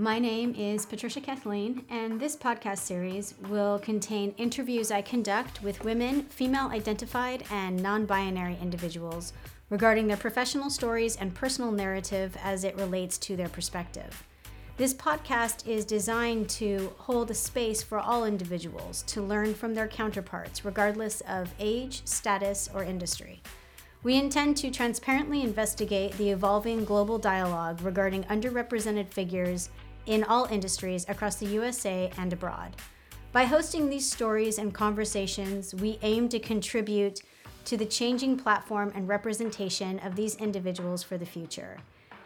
My 0.00 0.18
name 0.18 0.54
is 0.54 0.86
Patricia 0.86 1.20
Kathleen, 1.20 1.84
and 1.90 2.18
this 2.18 2.34
podcast 2.34 2.78
series 2.78 3.34
will 3.50 3.78
contain 3.80 4.34
interviews 4.38 4.90
I 4.90 5.02
conduct 5.02 5.62
with 5.62 5.84
women, 5.84 6.22
female 6.22 6.68
identified, 6.68 7.44
and 7.50 7.82
non 7.82 8.06
binary 8.06 8.56
individuals 8.62 9.34
regarding 9.68 10.06
their 10.06 10.16
professional 10.16 10.70
stories 10.70 11.16
and 11.16 11.34
personal 11.34 11.70
narrative 11.70 12.34
as 12.42 12.64
it 12.64 12.78
relates 12.78 13.18
to 13.18 13.36
their 13.36 13.50
perspective. 13.50 14.24
This 14.78 14.94
podcast 14.94 15.68
is 15.68 15.84
designed 15.84 16.48
to 16.48 16.94
hold 16.96 17.30
a 17.30 17.34
space 17.34 17.82
for 17.82 17.98
all 17.98 18.24
individuals 18.24 19.02
to 19.02 19.20
learn 19.20 19.52
from 19.52 19.74
their 19.74 19.86
counterparts, 19.86 20.64
regardless 20.64 21.20
of 21.28 21.52
age, 21.58 22.00
status, 22.06 22.70
or 22.72 22.82
industry. 22.82 23.42
We 24.02 24.16
intend 24.16 24.56
to 24.58 24.70
transparently 24.70 25.42
investigate 25.42 26.16
the 26.16 26.30
evolving 26.30 26.86
global 26.86 27.18
dialogue 27.18 27.82
regarding 27.82 28.24
underrepresented 28.24 29.08
figures 29.08 29.68
in 30.10 30.24
all 30.24 30.46
industries 30.46 31.06
across 31.08 31.36
the 31.36 31.46
USA 31.46 32.10
and 32.18 32.32
abroad. 32.32 32.74
By 33.32 33.44
hosting 33.44 33.88
these 33.88 34.10
stories 34.10 34.58
and 34.58 34.74
conversations, 34.74 35.72
we 35.72 36.00
aim 36.02 36.28
to 36.30 36.40
contribute 36.40 37.22
to 37.66 37.76
the 37.76 37.86
changing 37.86 38.36
platform 38.36 38.90
and 38.96 39.06
representation 39.06 40.00
of 40.00 40.16
these 40.16 40.34
individuals 40.34 41.04
for 41.04 41.16
the 41.16 41.24
future. 41.24 41.78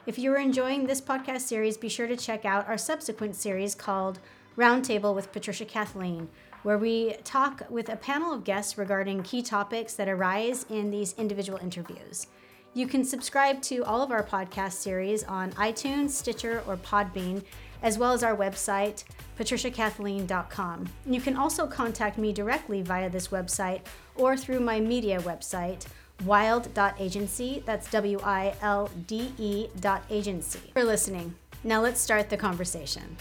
If 0.06 0.18
you're 0.18 0.38
enjoying 0.38 0.86
this 0.86 1.02
podcast 1.02 1.42
series, 1.42 1.76
be 1.76 1.90
sure 1.90 2.06
to 2.06 2.16
check 2.16 2.46
out 2.46 2.66
our 2.68 2.78
subsequent 2.78 3.36
series 3.36 3.74
called 3.74 4.18
Roundtable 4.56 5.14
with 5.14 5.30
Patricia 5.30 5.66
Kathleen, 5.66 6.30
where 6.62 6.78
we 6.78 7.16
talk 7.22 7.64
with 7.68 7.90
a 7.90 7.96
panel 7.96 8.32
of 8.32 8.44
guests 8.44 8.78
regarding 8.78 9.22
key 9.24 9.42
topics 9.42 9.92
that 9.94 10.08
arise 10.08 10.64
in 10.70 10.90
these 10.90 11.14
individual 11.18 11.58
interviews. 11.58 12.28
You 12.76 12.88
can 12.88 13.04
subscribe 13.04 13.62
to 13.62 13.84
all 13.84 14.02
of 14.02 14.10
our 14.10 14.24
podcast 14.24 14.72
series 14.72 15.22
on 15.22 15.52
iTunes, 15.52 16.10
Stitcher, 16.10 16.60
or 16.66 16.76
Podbean, 16.76 17.44
as 17.84 17.98
well 17.98 18.12
as 18.12 18.24
our 18.24 18.34
website, 18.34 19.04
patriciakathleen.com. 19.38 20.88
You 21.06 21.20
can 21.20 21.36
also 21.36 21.66
contact 21.68 22.18
me 22.18 22.32
directly 22.32 22.82
via 22.82 23.08
this 23.10 23.28
website 23.28 23.82
or 24.16 24.36
through 24.36 24.60
my 24.60 24.80
media 24.80 25.20
website, 25.20 25.86
wilde.agency. 26.24 27.62
That's 27.66 27.88
W 27.90 28.18
I 28.24 28.54
L 28.62 28.90
D 29.06 29.32
E 29.38 29.68
dot 29.78 30.02
agency. 30.10 30.70
For 30.72 30.82
listening. 30.82 31.34
Now 31.62 31.80
let's 31.80 32.00
start 32.00 32.30
the 32.30 32.36
conversation. 32.36 33.16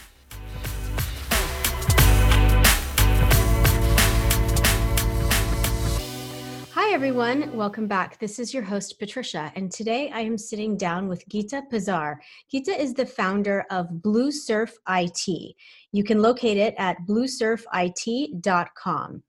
Everyone. 6.94 7.58
Welcome 7.58 7.88
back. 7.88 8.20
This 8.20 8.38
is 8.38 8.54
your 8.54 8.62
host, 8.62 9.00
Patricia, 9.00 9.52
and 9.56 9.72
today 9.72 10.12
I 10.14 10.20
am 10.20 10.38
sitting 10.38 10.78
down 10.78 11.08
with 11.08 11.28
Gita 11.28 11.64
Pazar. 11.72 12.18
Gita 12.52 12.80
is 12.80 12.94
the 12.94 13.08
founder 13.08 13.66
of 13.72 14.04
Blue 14.04 14.32
Surf 14.32 14.78
IT. 14.88 15.56
You 15.92 16.04
can 16.04 16.22
locate 16.22 16.58
it 16.58 16.76
at 16.78 16.98
bluesurfit.com. 17.10 19.24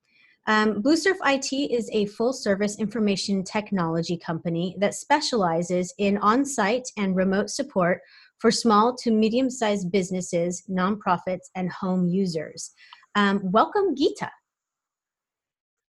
Um, 0.47 0.83
Blue 0.83 0.97
Surf 0.99 1.17
IT 1.25 1.55
is 1.55 1.89
a 1.95 2.05
full 2.05 2.35
service 2.35 2.79
information 2.79 3.43
technology 3.43 4.19
company 4.19 4.77
that 4.79 4.93
specializes 4.93 5.95
in 5.97 6.19
on 6.19 6.45
site 6.45 6.91
and 6.99 7.17
remote 7.17 7.49
support 7.49 8.03
for 8.41 8.51
small 8.51 8.95
to 8.97 9.11
medium 9.11 9.49
sized 9.49 9.91
businesses, 9.91 10.65
nonprofits, 10.69 11.49
and 11.55 11.73
home 11.73 12.09
users. 12.09 12.73
Um, 13.15 13.41
welcome, 13.43 13.97
Gita. 13.97 14.31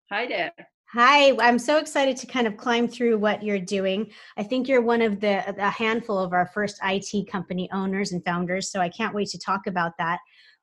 Hi 0.09 0.25
there. 0.25 0.53
Hi, 0.95 1.35
I'm 1.41 1.59
so 1.59 1.77
excited 1.77 2.15
to 2.15 2.25
kind 2.25 2.47
of 2.47 2.55
climb 2.55 2.87
through 2.87 3.17
what 3.17 3.43
you're 3.43 3.59
doing. 3.59 4.09
I 4.37 4.43
think 4.43 4.65
you're 4.65 4.81
one 4.81 5.01
of 5.01 5.19
the 5.19 5.43
a 5.61 5.69
handful 5.69 6.17
of 6.17 6.31
our 6.31 6.49
first 6.53 6.79
IT 6.81 7.29
company 7.29 7.69
owners 7.73 8.13
and 8.13 8.23
founders, 8.23 8.71
so 8.71 8.79
I 8.79 8.87
can't 8.87 9.13
wait 9.13 9.27
to 9.31 9.37
talk 9.37 9.67
about 9.67 9.91
that. 9.99 10.19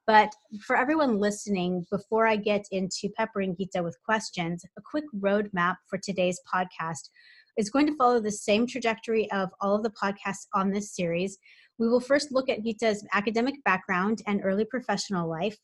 But 0.07 0.35
for 0.65 0.75
everyone 0.75 1.19
listening, 1.19 1.85
before 1.91 2.27
I 2.27 2.37
get 2.37 2.65
into 2.71 3.11
peppering 3.15 3.55
Gita 3.59 3.83
with 3.83 3.99
questions, 4.07 4.65
a 4.79 4.81
quick 4.81 5.05
roadmap 5.21 5.77
for 5.87 5.99
today's 5.99 6.41
podcast 6.51 7.11
is 7.59 7.69
going 7.69 7.87
to 7.89 7.97
follow 7.97 8.19
the 8.19 8.33
same 8.33 8.67
trajectory 8.67 9.31
of 9.33 9.51
all 9.61 9.77
of 9.77 9.83
the 9.83 9.93
podcasts 10.03 10.47
on 10.55 10.71
this 10.71 10.97
series. 10.97 11.37
We 11.77 11.91
will 11.91 12.01
first 12.01 12.33
look 12.33 12.49
at 12.49 12.65
Gita's 12.65 13.07
academic 13.13 13.63
background 13.67 14.23
and 14.27 14.41
early 14.43 14.65
professional 14.65 15.29
life. 15.29 15.59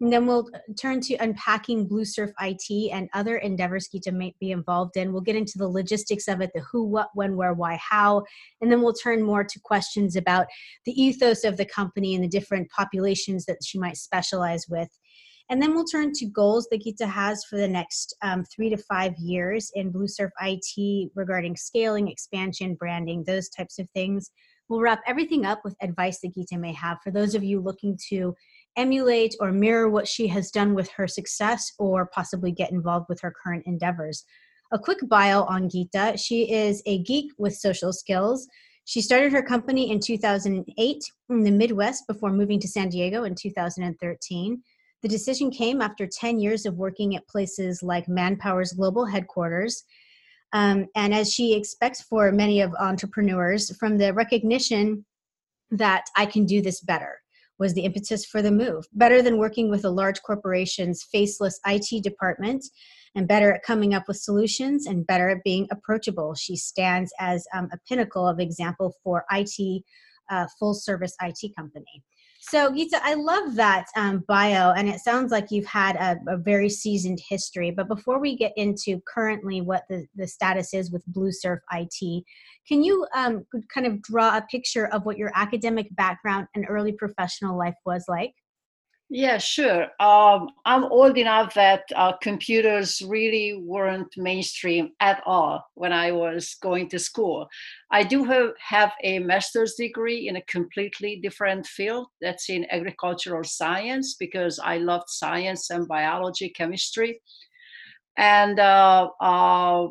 And 0.00 0.10
then 0.10 0.26
we'll 0.26 0.48
turn 0.80 1.00
to 1.02 1.14
unpacking 1.16 1.86
Blue 1.86 2.06
Surf 2.06 2.30
IT 2.40 2.90
and 2.90 3.10
other 3.12 3.36
endeavors 3.36 3.88
Geeta 3.94 4.12
may 4.12 4.34
be 4.40 4.50
involved 4.50 4.96
in. 4.96 5.12
We'll 5.12 5.20
get 5.20 5.36
into 5.36 5.58
the 5.58 5.68
logistics 5.68 6.26
of 6.26 6.40
it 6.40 6.50
the 6.54 6.62
who, 6.72 6.84
what, 6.84 7.10
when, 7.14 7.36
where, 7.36 7.52
why, 7.52 7.76
how. 7.76 8.24
And 8.62 8.72
then 8.72 8.80
we'll 8.80 8.94
turn 8.94 9.22
more 9.22 9.44
to 9.44 9.60
questions 9.62 10.16
about 10.16 10.46
the 10.86 10.92
ethos 10.92 11.44
of 11.44 11.58
the 11.58 11.66
company 11.66 12.14
and 12.14 12.24
the 12.24 12.28
different 12.28 12.70
populations 12.70 13.44
that 13.44 13.58
she 13.62 13.78
might 13.78 13.98
specialize 13.98 14.64
with. 14.70 14.88
And 15.50 15.60
then 15.60 15.74
we'll 15.74 15.84
turn 15.84 16.12
to 16.14 16.26
goals 16.26 16.68
that 16.70 16.82
Gita 16.82 17.08
has 17.08 17.44
for 17.44 17.58
the 17.58 17.68
next 17.68 18.16
um, 18.22 18.44
three 18.44 18.70
to 18.70 18.76
five 18.76 19.14
years 19.18 19.70
in 19.74 19.90
Blue 19.90 20.06
Surf 20.06 20.30
IT 20.40 21.10
regarding 21.16 21.56
scaling, 21.56 22.08
expansion, 22.08 22.76
branding, 22.76 23.24
those 23.26 23.48
types 23.48 23.80
of 23.80 23.90
things. 23.90 24.30
We'll 24.68 24.80
wrap 24.80 25.00
everything 25.08 25.44
up 25.44 25.62
with 25.64 25.74
advice 25.82 26.20
that 26.20 26.34
Gita 26.36 26.56
may 26.56 26.72
have 26.74 26.98
for 27.02 27.10
those 27.10 27.34
of 27.34 27.42
you 27.42 27.60
looking 27.60 27.98
to 28.10 28.32
emulate 28.80 29.36
or 29.40 29.52
mirror 29.52 29.90
what 29.90 30.08
she 30.08 30.26
has 30.28 30.50
done 30.50 30.74
with 30.74 30.90
her 30.92 31.06
success 31.06 31.70
or 31.78 32.06
possibly 32.06 32.50
get 32.50 32.72
involved 32.72 33.06
with 33.10 33.20
her 33.20 33.32
current 33.42 33.62
endeavors. 33.66 34.24
A 34.72 34.78
quick 34.78 35.00
bio 35.08 35.42
on 35.44 35.68
Geeta 35.68 36.18
she 36.18 36.50
is 36.50 36.82
a 36.86 37.02
geek 37.02 37.32
with 37.38 37.54
social 37.54 37.92
skills. 37.92 38.48
She 38.86 39.02
started 39.02 39.32
her 39.32 39.42
company 39.42 39.90
in 39.90 40.00
2008 40.00 41.04
in 41.28 41.44
the 41.44 41.50
Midwest 41.50 42.06
before 42.08 42.32
moving 42.32 42.58
to 42.60 42.68
San 42.68 42.88
Diego 42.88 43.24
in 43.24 43.34
2013. 43.34 44.62
The 45.02 45.08
decision 45.08 45.50
came 45.50 45.82
after 45.82 46.06
10 46.06 46.40
years 46.40 46.64
of 46.64 46.76
working 46.76 47.16
at 47.16 47.28
places 47.28 47.82
like 47.82 48.06
Manpower's 48.08 48.72
global 48.72 49.04
headquarters. 49.04 49.84
Um, 50.52 50.86
and 50.96 51.14
as 51.14 51.32
she 51.32 51.54
expects 51.54 52.02
for 52.02 52.32
many 52.32 52.60
of 52.60 52.74
entrepreneurs, 52.80 53.76
from 53.76 53.98
the 53.98 54.12
recognition 54.14 55.04
that 55.70 56.06
I 56.16 56.26
can 56.26 56.46
do 56.46 56.62
this 56.62 56.80
better 56.80 57.20
was 57.60 57.74
the 57.74 57.84
impetus 57.84 58.24
for 58.24 58.42
the 58.42 58.50
move. 58.50 58.86
Better 58.92 59.22
than 59.22 59.38
working 59.38 59.70
with 59.70 59.84
a 59.84 59.90
large 59.90 60.22
corporation's 60.22 61.04
faceless 61.04 61.60
IT 61.66 62.02
department, 62.02 62.64
and 63.14 63.28
better 63.28 63.52
at 63.52 63.62
coming 63.62 63.94
up 63.94 64.08
with 64.08 64.16
solutions, 64.16 64.86
and 64.86 65.06
better 65.06 65.28
at 65.28 65.44
being 65.44 65.68
approachable. 65.70 66.34
She 66.34 66.56
stands 66.56 67.12
as 67.20 67.46
um, 67.54 67.68
a 67.72 67.78
pinnacle 67.88 68.26
of 68.26 68.40
example 68.40 68.94
for 69.04 69.24
IT, 69.30 69.84
uh, 70.30 70.46
full 70.58 70.74
service 70.74 71.14
IT 71.22 71.54
company. 71.54 72.02
So, 72.50 72.74
Gita, 72.74 72.98
I 73.04 73.14
love 73.14 73.54
that 73.54 73.86
um, 73.96 74.24
bio, 74.26 74.72
and 74.72 74.88
it 74.88 74.98
sounds 74.98 75.30
like 75.30 75.52
you've 75.52 75.66
had 75.66 75.94
a, 75.94 76.18
a, 76.32 76.36
very 76.36 76.68
seasoned 76.68 77.20
history. 77.28 77.70
But 77.70 77.86
before 77.86 78.18
we 78.18 78.36
get 78.36 78.52
into 78.56 79.00
currently 79.06 79.60
what 79.60 79.84
the, 79.88 80.04
the 80.16 80.26
status 80.26 80.74
is 80.74 80.90
with 80.90 81.06
Blue 81.06 81.30
Surf 81.30 81.60
IT, 81.72 82.24
can 82.66 82.82
you 82.82 83.06
um, 83.14 83.46
kind 83.72 83.86
of 83.86 84.02
draw 84.02 84.36
a 84.36 84.42
picture 84.50 84.88
of 84.88 85.06
what 85.06 85.16
your 85.16 85.30
academic 85.36 85.94
background 85.94 86.48
and 86.56 86.66
early 86.68 86.90
professional 86.90 87.56
life 87.56 87.76
was 87.86 88.06
like? 88.08 88.32
Yeah, 89.12 89.38
sure. 89.38 89.88
Um, 89.98 90.50
I'm 90.64 90.84
old 90.84 91.18
enough 91.18 91.52
that 91.54 91.82
uh, 91.96 92.12
computers 92.18 93.02
really 93.02 93.54
weren't 93.60 94.16
mainstream 94.16 94.92
at 95.00 95.20
all 95.26 95.64
when 95.74 95.92
I 95.92 96.12
was 96.12 96.54
going 96.62 96.88
to 96.90 96.98
school. 97.00 97.48
I 97.90 98.04
do 98.04 98.22
have, 98.22 98.50
have 98.60 98.92
a 99.02 99.18
master's 99.18 99.74
degree 99.74 100.28
in 100.28 100.36
a 100.36 100.42
completely 100.42 101.18
different 101.20 101.66
field 101.66 102.06
that's 102.20 102.48
in 102.48 102.66
agricultural 102.70 103.42
science 103.42 104.14
because 104.14 104.60
I 104.60 104.78
loved 104.78 105.08
science 105.08 105.70
and 105.70 105.88
biology, 105.88 106.48
chemistry. 106.50 107.20
And 108.16 108.60
uh, 108.60 109.08
uh, 109.20 109.88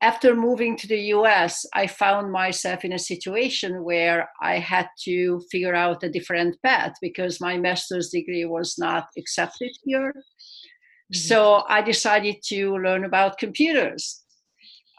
after 0.00 0.34
moving 0.34 0.76
to 0.76 0.86
the 0.86 1.00
US, 1.14 1.66
I 1.74 1.88
found 1.88 2.30
myself 2.30 2.84
in 2.84 2.92
a 2.92 2.98
situation 2.98 3.82
where 3.82 4.28
I 4.40 4.58
had 4.58 4.88
to 5.04 5.40
figure 5.50 5.74
out 5.74 6.04
a 6.04 6.10
different 6.10 6.56
path 6.62 6.92
because 7.02 7.40
my 7.40 7.58
master's 7.58 8.10
degree 8.10 8.44
was 8.44 8.76
not 8.78 9.06
accepted 9.18 9.70
here. 9.84 10.12
Mm-hmm. 10.12 11.16
So 11.16 11.64
I 11.68 11.82
decided 11.82 12.36
to 12.46 12.76
learn 12.76 13.04
about 13.04 13.38
computers. 13.38 14.22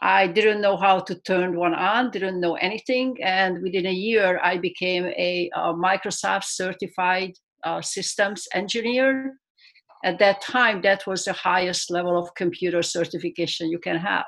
I 0.02 0.26
didn't 0.26 0.60
know 0.60 0.76
how 0.76 1.00
to 1.00 1.14
turn 1.20 1.56
one 1.56 1.74
on, 1.74 2.10
didn't 2.10 2.40
know 2.40 2.54
anything. 2.56 3.16
And 3.22 3.62
within 3.62 3.86
a 3.86 3.92
year, 3.92 4.38
I 4.42 4.58
became 4.58 5.04
a, 5.04 5.50
a 5.54 5.72
Microsoft 5.72 6.44
certified 6.44 7.32
uh, 7.64 7.80
systems 7.80 8.46
engineer. 8.54 9.36
At 10.04 10.18
that 10.18 10.40
time, 10.40 10.80
that 10.82 11.06
was 11.06 11.24
the 11.24 11.34
highest 11.34 11.90
level 11.90 12.18
of 12.18 12.34
computer 12.34 12.82
certification 12.82 13.70
you 13.70 13.78
can 13.78 13.96
have. 13.96 14.24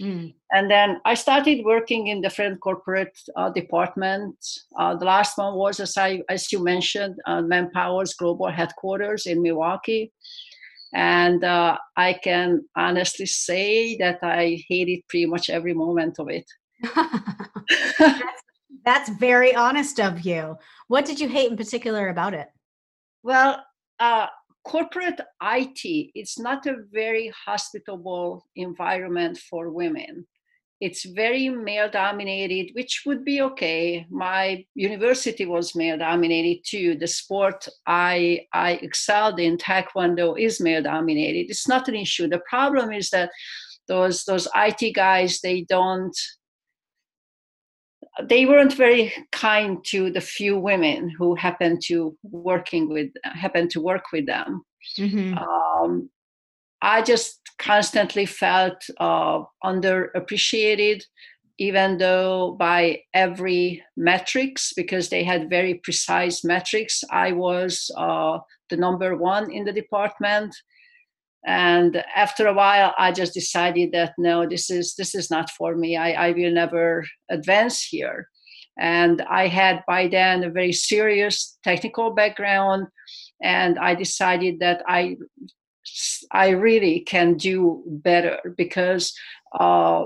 Mm. 0.00 0.34
And 0.52 0.70
then 0.70 1.00
I 1.04 1.14
started 1.14 1.64
working 1.64 2.06
in 2.06 2.20
different 2.20 2.60
corporate 2.60 3.18
uh, 3.36 3.50
departments. 3.50 4.66
Uh, 4.78 4.94
the 4.94 5.04
last 5.04 5.36
one 5.36 5.54
was, 5.54 5.80
as, 5.80 5.96
I, 5.96 6.22
as 6.28 6.52
you 6.52 6.62
mentioned, 6.62 7.16
uh, 7.26 7.42
Manpower's 7.42 8.14
global 8.14 8.50
headquarters 8.50 9.26
in 9.26 9.42
Milwaukee. 9.42 10.12
And 10.94 11.44
uh, 11.44 11.76
I 11.96 12.14
can 12.14 12.64
honestly 12.76 13.26
say 13.26 13.96
that 13.98 14.20
I 14.22 14.62
hated 14.68 15.00
pretty 15.08 15.26
much 15.26 15.50
every 15.50 15.74
moment 15.74 16.18
of 16.18 16.28
it. 16.30 16.46
that's, 17.98 18.22
That's 18.84 19.10
very 19.10 19.54
honest 19.54 20.00
of 20.00 20.20
you. 20.20 20.56
What 20.86 21.04
did 21.04 21.20
you 21.20 21.28
hate 21.28 21.50
in 21.50 21.56
particular 21.58 22.08
about 22.08 22.32
it? 22.32 22.48
Well, 23.22 23.62
uh, 24.00 24.28
corporate 24.68 25.18
IT, 25.42 26.10
it's 26.14 26.38
not 26.38 26.66
a 26.66 26.82
very 26.92 27.32
hospitable 27.46 28.46
environment 28.54 29.38
for 29.38 29.70
women. 29.70 30.26
It's 30.80 31.06
very 31.06 31.48
male 31.48 31.90
dominated, 31.90 32.74
which 32.74 33.02
would 33.06 33.24
be 33.24 33.40
okay. 33.40 34.06
My 34.10 34.64
university 34.74 35.46
was 35.46 35.74
male 35.74 35.98
dominated 35.98 36.62
too. 36.64 36.96
The 36.96 37.06
sport 37.06 37.66
I, 37.86 38.46
I 38.52 38.72
excelled 38.82 39.40
in, 39.40 39.56
Taekwondo, 39.56 40.38
is 40.38 40.60
male 40.60 40.82
dominated. 40.82 41.50
It's 41.50 41.66
not 41.66 41.88
an 41.88 41.96
issue. 41.96 42.28
The 42.28 42.42
problem 42.48 42.92
is 42.92 43.08
that 43.10 43.30
those, 43.88 44.24
those 44.24 44.46
IT 44.54 44.94
guys, 44.94 45.40
they 45.40 45.62
don't 45.62 46.16
they 48.24 48.46
weren't 48.46 48.74
very 48.74 49.12
kind 49.32 49.84
to 49.86 50.10
the 50.10 50.20
few 50.20 50.58
women 50.58 51.10
who 51.10 51.34
happened 51.34 51.80
to 51.86 52.16
working 52.22 52.88
with 52.88 53.10
happened 53.22 53.70
to 53.70 53.80
work 53.80 54.04
with 54.12 54.26
them. 54.26 54.62
Mm-hmm. 54.96 55.38
Um, 55.38 56.10
I 56.82 57.02
just 57.02 57.40
constantly 57.58 58.26
felt 58.26 58.84
uh, 58.98 59.42
underappreciated, 59.64 61.02
even 61.58 61.98
though 61.98 62.56
by 62.58 63.02
every 63.14 63.82
metrics, 63.96 64.72
because 64.74 65.08
they 65.08 65.24
had 65.24 65.50
very 65.50 65.74
precise 65.74 66.44
metrics, 66.44 67.02
I 67.10 67.32
was 67.32 67.90
uh, 67.96 68.38
the 68.70 68.76
number 68.76 69.16
one 69.16 69.50
in 69.50 69.64
the 69.64 69.72
department. 69.72 70.54
And 71.48 72.04
after 72.14 72.46
a 72.46 72.52
while, 72.52 72.94
I 72.98 73.10
just 73.10 73.32
decided 73.32 73.92
that 73.92 74.12
no, 74.18 74.46
this 74.46 74.68
is 74.68 74.94
this 74.96 75.14
is 75.14 75.30
not 75.30 75.48
for 75.48 75.74
me. 75.74 75.96
I, 75.96 76.28
I 76.28 76.32
will 76.32 76.52
never 76.52 77.06
advance 77.30 77.82
here. 77.82 78.28
And 78.78 79.22
I 79.22 79.46
had 79.46 79.82
by 79.88 80.08
then 80.08 80.44
a 80.44 80.50
very 80.50 80.74
serious 80.74 81.56
technical 81.64 82.10
background, 82.10 82.88
and 83.42 83.78
I 83.78 83.94
decided 83.94 84.60
that 84.60 84.82
I 84.86 85.16
I 86.30 86.50
really 86.50 87.00
can 87.00 87.38
do 87.38 87.82
better 87.86 88.38
because 88.58 89.14
uh, 89.58 90.04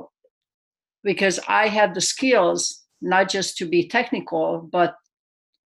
because 1.02 1.40
I 1.48 1.66
have 1.66 1.92
the 1.94 2.00
skills 2.00 2.84
not 3.00 3.28
just 3.28 3.56
to 3.56 3.66
be 3.66 3.88
technical, 3.88 4.68
but 4.70 4.94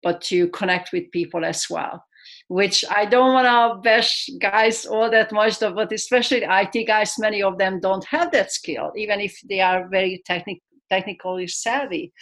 but 0.04 0.20
to 0.30 0.46
connect 0.50 0.92
with 0.92 1.10
people 1.10 1.44
as 1.44 1.66
well. 1.68 2.04
Which 2.48 2.84
I 2.90 3.06
don't 3.06 3.32
want 3.32 3.46
to 3.46 3.80
bash 3.80 4.28
guys 4.38 4.84
all 4.84 5.10
that 5.10 5.32
much, 5.32 5.62
of, 5.62 5.74
but 5.74 5.92
especially 5.92 6.44
IT 6.44 6.86
guys, 6.86 7.18
many 7.18 7.42
of 7.42 7.56
them 7.56 7.80
don't 7.80 8.04
have 8.04 8.32
that 8.32 8.52
skill, 8.52 8.92
even 8.96 9.20
if 9.20 9.34
they 9.48 9.60
are 9.60 9.88
very 9.88 10.22
technical 10.26 10.60
technically 10.90 11.46
savvy. 11.46 12.12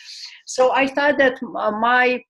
So 0.46 0.72
I 0.72 0.86
thought 0.86 1.19
that 1.19 1.40
uh, 1.42 1.72
my 1.72 2.22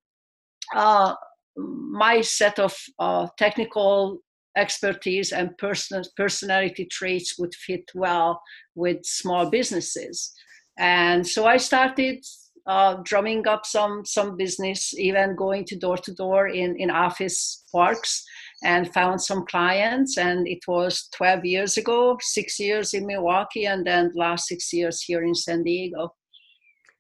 uh, 0.74 1.14
my 1.56 2.22
set 2.22 2.58
of 2.58 2.74
uh, 2.98 3.26
technical 3.38 4.18
expertise 4.56 5.32
and 5.32 5.56
person, 5.58 6.02
personality 6.16 6.86
traits 6.86 7.38
would 7.38 7.54
fit 7.54 7.90
well 7.94 8.42
with 8.74 9.04
small 9.04 9.50
businesses. 9.50 10.32
And 10.78 11.26
so 11.26 11.46
I 11.46 11.58
started 11.58 12.24
uh, 12.66 12.96
drumming 13.04 13.46
up 13.46 13.66
some 13.66 14.04
some 14.04 14.36
business, 14.36 14.94
even 14.98 15.36
going 15.36 15.64
to 15.66 15.76
door 15.76 15.96
to 15.96 16.14
door 16.14 16.48
in 16.48 16.76
in 16.76 16.90
office 16.90 17.64
parks, 17.72 18.24
and 18.62 18.92
found 18.92 19.20
some 19.20 19.44
clients. 19.46 20.18
And 20.18 20.46
it 20.46 20.60
was 20.68 21.08
12 21.14 21.44
years 21.44 21.76
ago, 21.76 22.16
six 22.20 22.58
years 22.58 22.94
in 22.94 23.06
Milwaukee, 23.06 23.66
and 23.66 23.86
then 23.86 24.12
last 24.14 24.46
six 24.46 24.72
years 24.72 25.02
here 25.02 25.22
in 25.24 25.34
San 25.34 25.62
Diego. 25.62 26.14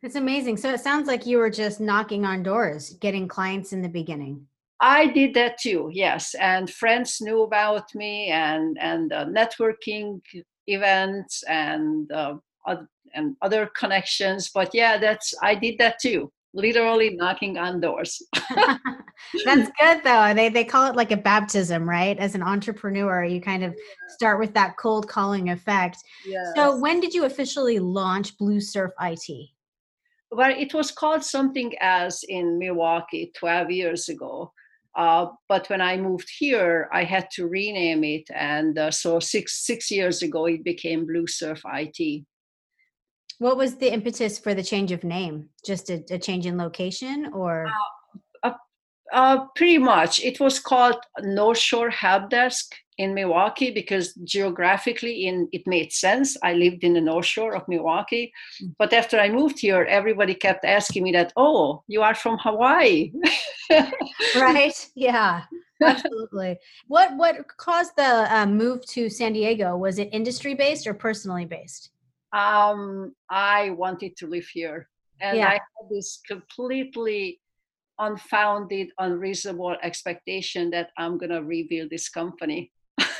It's 0.02 0.16
amazing. 0.16 0.56
So 0.56 0.72
it 0.72 0.80
sounds 0.80 1.06
like 1.06 1.26
you 1.26 1.38
were 1.38 1.50
just 1.50 1.80
knocking 1.80 2.24
on 2.24 2.42
doors, 2.42 2.90
getting 3.00 3.28
clients 3.28 3.72
in 3.72 3.82
the 3.82 3.88
beginning. 3.88 4.46
I 4.80 5.06
did 5.06 5.32
that 5.34 5.58
too, 5.58 5.90
yes. 5.92 6.34
And 6.34 6.68
friends 6.68 7.18
knew 7.20 7.42
about 7.42 7.94
me, 7.94 8.28
and 8.28 8.76
and 8.80 9.12
uh, 9.12 9.26
networking 9.26 10.20
events 10.66 11.44
and 11.44 12.10
uh, 12.10 12.34
and 13.14 13.36
other 13.42 13.66
connections. 13.66 14.50
But 14.52 14.70
yeah, 14.74 14.98
that's 14.98 15.34
I 15.42 15.54
did 15.54 15.78
that 15.78 15.98
too. 16.00 16.32
Literally 16.54 17.10
knocking 17.10 17.56
on 17.56 17.80
doors. 17.80 18.22
that's 19.44 19.70
good 19.80 20.00
though. 20.04 20.34
They 20.34 20.48
they 20.48 20.64
call 20.64 20.90
it 20.90 20.96
like 20.96 21.12
a 21.12 21.16
baptism, 21.16 21.88
right? 21.88 22.18
As 22.18 22.34
an 22.34 22.42
entrepreneur, 22.42 23.24
you 23.24 23.40
kind 23.40 23.64
of 23.64 23.74
start 24.08 24.38
with 24.38 24.52
that 24.54 24.76
cold 24.76 25.08
calling 25.08 25.50
effect. 25.50 25.98
Yes. 26.26 26.52
So 26.54 26.76
when 26.76 27.00
did 27.00 27.14
you 27.14 27.24
officially 27.24 27.78
launch 27.78 28.36
Blue 28.36 28.60
Surf 28.60 28.92
IT? 29.00 29.50
well, 30.32 30.50
it 30.50 30.72
was 30.72 30.90
called 30.90 31.22
something 31.22 31.78
else 31.80 32.24
in 32.26 32.58
Milwaukee 32.58 33.30
12 33.36 33.70
years 33.70 34.08
ago. 34.08 34.52
Uh, 34.96 35.26
but 35.48 35.68
when 35.68 35.80
I 35.80 35.96
moved 35.96 36.28
here, 36.38 36.88
I 36.92 37.04
had 37.04 37.30
to 37.32 37.46
rename 37.46 38.04
it, 38.04 38.24
and 38.34 38.78
uh, 38.78 38.90
so 38.90 39.20
six 39.20 39.64
six 39.64 39.90
years 39.90 40.20
ago, 40.20 40.44
it 40.44 40.64
became 40.64 41.06
Blue 41.06 41.26
Surf 41.26 41.62
IT. 41.64 42.24
What 43.42 43.56
was 43.56 43.76
the 43.76 43.92
impetus 43.92 44.38
for 44.38 44.54
the 44.54 44.62
change 44.62 44.92
of 44.92 45.02
name? 45.04 45.48
Just 45.64 45.90
a, 45.90 45.96
a 46.10 46.18
change 46.18 46.46
in 46.46 46.56
location, 46.56 47.30
or? 47.32 47.66
Uh, 48.42 48.48
uh, 48.48 48.56
uh 49.12 49.38
pretty 49.56 49.78
much. 49.78 50.20
It 50.20 50.38
was 50.38 50.60
called 50.60 50.98
North 51.20 51.58
Shore 51.58 51.90
Help 51.90 52.30
Desk, 52.30 52.66
in 52.98 53.14
Milwaukee 53.14 53.70
because 53.70 54.14
geographically 54.14 55.26
in 55.26 55.48
it 55.52 55.66
made 55.66 55.92
sense. 55.92 56.36
I 56.42 56.54
lived 56.54 56.84
in 56.84 56.92
the 56.94 57.00
North 57.00 57.26
Shore 57.26 57.54
of 57.54 57.66
Milwaukee, 57.68 58.32
mm. 58.62 58.74
but 58.78 58.92
after 58.92 59.18
I 59.18 59.28
moved 59.28 59.58
here, 59.58 59.84
everybody 59.84 60.34
kept 60.34 60.64
asking 60.64 61.02
me 61.02 61.12
that, 61.12 61.32
"Oh, 61.36 61.82
you 61.88 62.02
are 62.02 62.14
from 62.14 62.38
Hawaii." 62.38 63.12
right? 64.36 64.90
Yeah. 64.94 65.42
Absolutely. 65.82 66.56
what 66.86 67.16
what 67.16 67.34
caused 67.56 67.96
the 67.96 68.12
uh, 68.30 68.46
move 68.46 68.86
to 68.86 69.10
San 69.10 69.32
Diego? 69.32 69.76
Was 69.76 69.98
it 69.98 70.08
industry 70.12 70.54
based 70.54 70.86
or 70.86 70.94
personally 70.94 71.44
based? 71.44 71.91
Um, 72.32 73.14
I 73.28 73.70
wanted 73.70 74.16
to 74.18 74.26
live 74.26 74.46
here, 74.46 74.88
and 75.20 75.38
yeah. 75.38 75.48
I 75.48 75.52
had 75.52 75.90
this 75.90 76.20
completely 76.26 77.40
unfounded, 77.98 78.90
unreasonable 78.98 79.76
expectation 79.82 80.70
that 80.70 80.90
I'm 80.98 81.18
going 81.18 81.30
to 81.30 81.42
rebuild 81.42 81.90
this 81.90 82.08
company. 82.08 82.72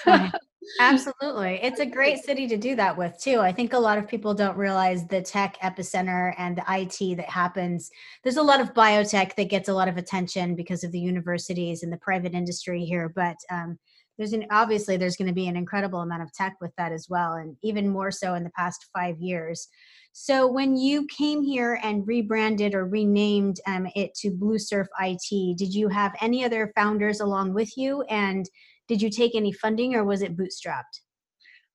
Absolutely. 0.81 1.59
It's 1.63 1.81
a 1.81 1.87
great 1.87 2.19
city 2.19 2.47
to 2.49 2.57
do 2.57 2.77
that 2.77 2.97
with, 2.97 3.19
too. 3.21 3.41
I 3.41 3.53
think 3.53 3.73
a 3.73 3.79
lot 3.79 3.99
of 3.99 4.09
people 4.09 4.33
don't 4.35 4.57
realize 4.57 5.07
the 5.07 5.21
tech 5.21 5.59
epicenter 5.63 6.35
and 6.39 6.57
the 6.57 6.65
IT 6.69 7.17
that 7.17 7.29
happens. 7.29 7.91
There's 8.23 8.37
a 8.37 8.43
lot 8.43 8.61
of 8.61 8.75
biotech 8.75 9.35
that 9.37 9.51
gets 9.51 9.69
a 9.69 9.75
lot 9.75 9.89
of 9.89 9.97
attention 9.97 10.55
because 10.55 10.85
of 10.85 10.93
the 10.93 11.01
universities 11.01 11.83
and 11.83 11.93
the 11.93 11.99
private 11.99 12.35
industry 12.35 12.85
here, 12.85 13.09
but 13.09 13.37
um, 13.51 13.79
there's 14.23 14.33
an 14.33 14.47
obviously 14.53 14.97
there's 14.97 15.17
going 15.17 15.27
to 15.27 15.35
be 15.35 15.49
an 15.49 15.57
incredible 15.57 15.99
amount 15.99 16.23
of 16.23 16.33
tech 16.33 16.55
with 16.61 16.71
that 16.79 16.93
as 16.93 17.09
well, 17.11 17.33
and 17.33 17.57
even 17.65 17.89
more 17.89 18.13
so 18.13 18.35
in 18.35 18.45
the 18.45 18.51
past 18.51 18.87
five 18.97 19.19
years. 19.19 19.67
So 20.13 20.47
when 20.47 20.77
you 20.77 21.09
came 21.09 21.43
here 21.43 21.81
and 21.83 22.07
rebranded 22.07 22.73
or 22.73 22.87
renamed 22.87 23.59
um, 23.67 23.89
it 23.97 24.15
to 24.21 24.31
Blue 24.31 24.61
Surf 24.61 24.87
IT, 25.01 25.59
did 25.59 25.75
you 25.75 25.89
have 25.89 26.15
any 26.21 26.45
other 26.45 26.71
founders 26.77 27.19
along 27.19 27.53
with 27.53 27.77
you? 27.77 28.03
And 28.03 28.49
did 28.87 29.03
you 29.03 29.11
take 29.11 29.35
any 29.35 29.51
funding 29.51 29.97
or 29.97 30.05
was 30.05 30.23
it 30.23 30.37
bootstrapped? 30.37 31.01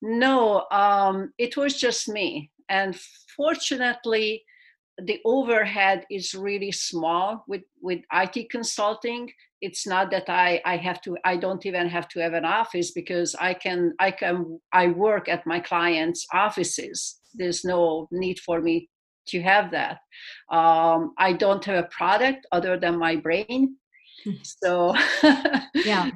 No, 0.01 0.67
um, 0.71 1.33
it 1.37 1.57
was 1.57 1.77
just 1.77 2.07
me. 2.07 2.49
And 2.69 2.97
fortunately, 3.35 4.45
the 4.97 5.19
overhead 5.25 6.05
is 6.09 6.33
really 6.33 6.71
small 6.71 7.43
with, 7.45 7.63
with 7.81 7.99
IT 8.13 8.49
consulting. 8.49 9.31
It's 9.61 9.87
not 9.87 10.11
that 10.11 10.29
I, 10.29 10.61
I 10.65 10.77
have 10.77 11.01
to, 11.01 11.17
I 11.25 11.37
don't 11.37 11.65
even 11.65 11.87
have 11.87 12.07
to 12.09 12.19
have 12.19 12.33
an 12.33 12.45
office 12.45 12.91
because 12.91 13.35
I 13.35 13.53
can, 13.53 13.93
I 13.99 14.11
can, 14.11 14.59
I 14.71 14.87
work 14.87 15.27
at 15.29 15.47
my 15.47 15.59
clients' 15.59 16.25
offices. 16.33 17.19
There's 17.33 17.63
no 17.63 18.07
need 18.11 18.39
for 18.39 18.61
me 18.61 18.89
to 19.29 19.41
have 19.41 19.71
that. 19.71 19.97
Um, 20.49 21.13
I 21.17 21.33
don't 21.33 21.63
have 21.65 21.85
a 21.85 21.87
product 21.89 22.45
other 22.51 22.79
than 22.79 22.97
my 22.97 23.15
brain. 23.15 23.75
So 24.43 24.95
yeah 25.75 26.11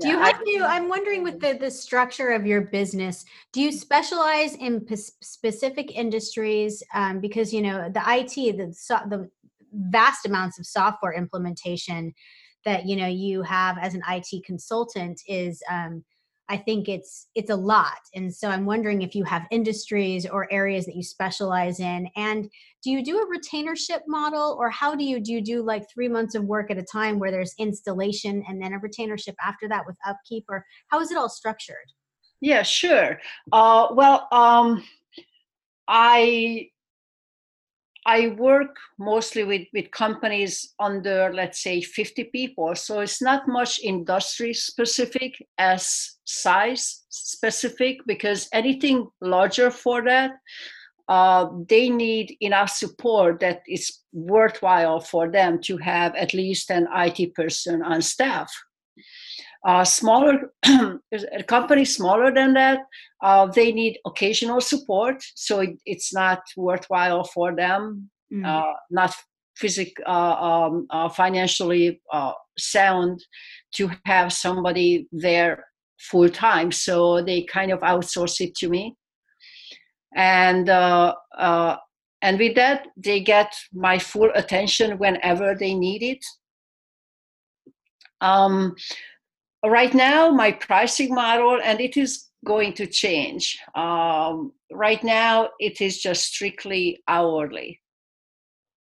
do 0.00 0.08
you 0.08 0.18
have 0.18 0.42
to 0.42 0.64
i'm 0.66 0.88
wondering 0.88 1.22
with 1.22 1.40
the, 1.40 1.52
the 1.54 1.70
structure 1.70 2.30
of 2.30 2.46
your 2.46 2.62
business 2.62 3.24
do 3.52 3.60
you 3.60 3.70
specialize 3.70 4.54
in 4.54 4.80
p- 4.80 4.96
specific 4.96 5.94
industries 5.94 6.82
um, 6.94 7.20
because 7.20 7.52
you 7.52 7.60
know 7.60 7.88
the 7.90 8.00
it 8.08 8.56
the, 8.56 8.70
the 9.08 9.30
vast 9.90 10.26
amounts 10.26 10.58
of 10.58 10.66
software 10.66 11.12
implementation 11.12 12.12
that 12.64 12.86
you 12.86 12.96
know 12.96 13.06
you 13.06 13.42
have 13.42 13.78
as 13.78 13.94
an 13.94 14.02
it 14.08 14.44
consultant 14.44 15.20
is 15.26 15.62
um, 15.70 16.04
I 16.50 16.56
think 16.56 16.88
it's 16.88 17.28
it's 17.34 17.50
a 17.50 17.56
lot. 17.56 17.98
And 18.14 18.34
so 18.34 18.48
I'm 18.48 18.64
wondering 18.64 19.02
if 19.02 19.14
you 19.14 19.24
have 19.24 19.46
industries 19.50 20.24
or 20.26 20.50
areas 20.50 20.86
that 20.86 20.96
you 20.96 21.02
specialize 21.02 21.78
in. 21.78 22.08
And 22.16 22.48
do 22.82 22.90
you 22.90 23.04
do 23.04 23.18
a 23.18 23.26
retainership 23.26 24.00
model 24.06 24.56
or 24.58 24.70
how 24.70 24.94
do 24.94 25.04
you 25.04 25.20
do 25.20 25.32
you 25.32 25.42
do 25.42 25.62
like 25.62 25.84
three 25.92 26.08
months 26.08 26.34
of 26.34 26.44
work 26.44 26.70
at 26.70 26.78
a 26.78 26.82
time 26.82 27.18
where 27.18 27.30
there's 27.30 27.54
installation 27.58 28.42
and 28.48 28.62
then 28.62 28.72
a 28.72 28.80
retainership 28.80 29.34
after 29.44 29.68
that 29.68 29.84
with 29.86 29.96
upkeep 30.06 30.44
or 30.48 30.64
how 30.88 31.00
is 31.00 31.10
it 31.10 31.18
all 31.18 31.28
structured? 31.28 31.76
Yeah, 32.40 32.62
sure. 32.62 33.20
Uh, 33.52 33.88
well, 33.90 34.26
um, 34.32 34.82
I 35.86 36.68
I 38.08 38.28
work 38.38 38.74
mostly 38.98 39.44
with, 39.44 39.66
with 39.74 39.90
companies 39.90 40.72
under, 40.80 41.30
let's 41.30 41.62
say, 41.62 41.82
50 41.82 42.24
people. 42.32 42.74
So 42.74 43.00
it's 43.00 43.20
not 43.20 43.46
much 43.46 43.80
industry 43.80 44.54
specific 44.54 45.34
as 45.58 46.16
size 46.24 47.04
specific, 47.10 47.98
because 48.06 48.48
anything 48.54 49.08
larger 49.20 49.70
for 49.70 50.02
that, 50.04 50.30
uh, 51.08 51.48
they 51.68 51.90
need 51.90 52.34
enough 52.40 52.70
support 52.70 53.40
that 53.40 53.60
it's 53.66 54.02
worthwhile 54.14 55.00
for 55.00 55.30
them 55.30 55.60
to 55.64 55.76
have 55.76 56.14
at 56.14 56.32
least 56.32 56.70
an 56.70 56.88
IT 56.94 57.34
person 57.34 57.82
on 57.82 58.00
staff. 58.00 58.50
Uh, 59.66 59.84
smaller 59.84 60.52
a 60.64 61.42
company 61.46 61.84
smaller 61.84 62.32
than 62.32 62.54
that, 62.54 62.78
uh, 63.22 63.46
they 63.46 63.72
need 63.72 63.98
occasional 64.06 64.60
support, 64.60 65.22
so 65.34 65.60
it, 65.60 65.70
it's 65.84 66.14
not 66.14 66.40
worthwhile 66.56 67.24
for 67.24 67.54
them, 67.54 68.08
mm. 68.32 68.46
uh, 68.46 68.72
not 68.90 69.14
physic, 69.56 69.92
uh, 70.06 70.10
um, 70.10 70.86
uh, 70.90 71.08
financially 71.08 72.00
uh, 72.12 72.32
sound 72.56 73.24
to 73.74 73.90
have 74.04 74.32
somebody 74.32 75.08
there 75.10 75.64
full 75.98 76.28
time. 76.28 76.70
So 76.70 77.20
they 77.20 77.42
kind 77.42 77.72
of 77.72 77.80
outsource 77.80 78.40
it 78.40 78.54
to 78.56 78.68
me, 78.68 78.94
and 80.14 80.70
and 82.20 82.38
with 82.38 82.56
that 82.56 82.86
they 82.96 83.20
get 83.20 83.52
my 83.72 83.98
full 83.98 84.30
attention 84.34 84.98
whenever 84.98 85.56
they 85.56 85.74
need 85.74 86.02
it. 86.02 86.24
Um, 88.20 88.74
right 89.64 89.94
now 89.94 90.30
my 90.30 90.52
pricing 90.52 91.14
model 91.14 91.60
and 91.62 91.80
it 91.80 91.96
is 91.96 92.28
going 92.44 92.72
to 92.74 92.86
change. 92.86 93.58
Um, 93.74 94.52
right 94.72 95.02
now 95.02 95.50
it 95.58 95.80
is 95.80 96.00
just 96.00 96.24
strictly 96.24 97.02
hourly. 97.08 97.80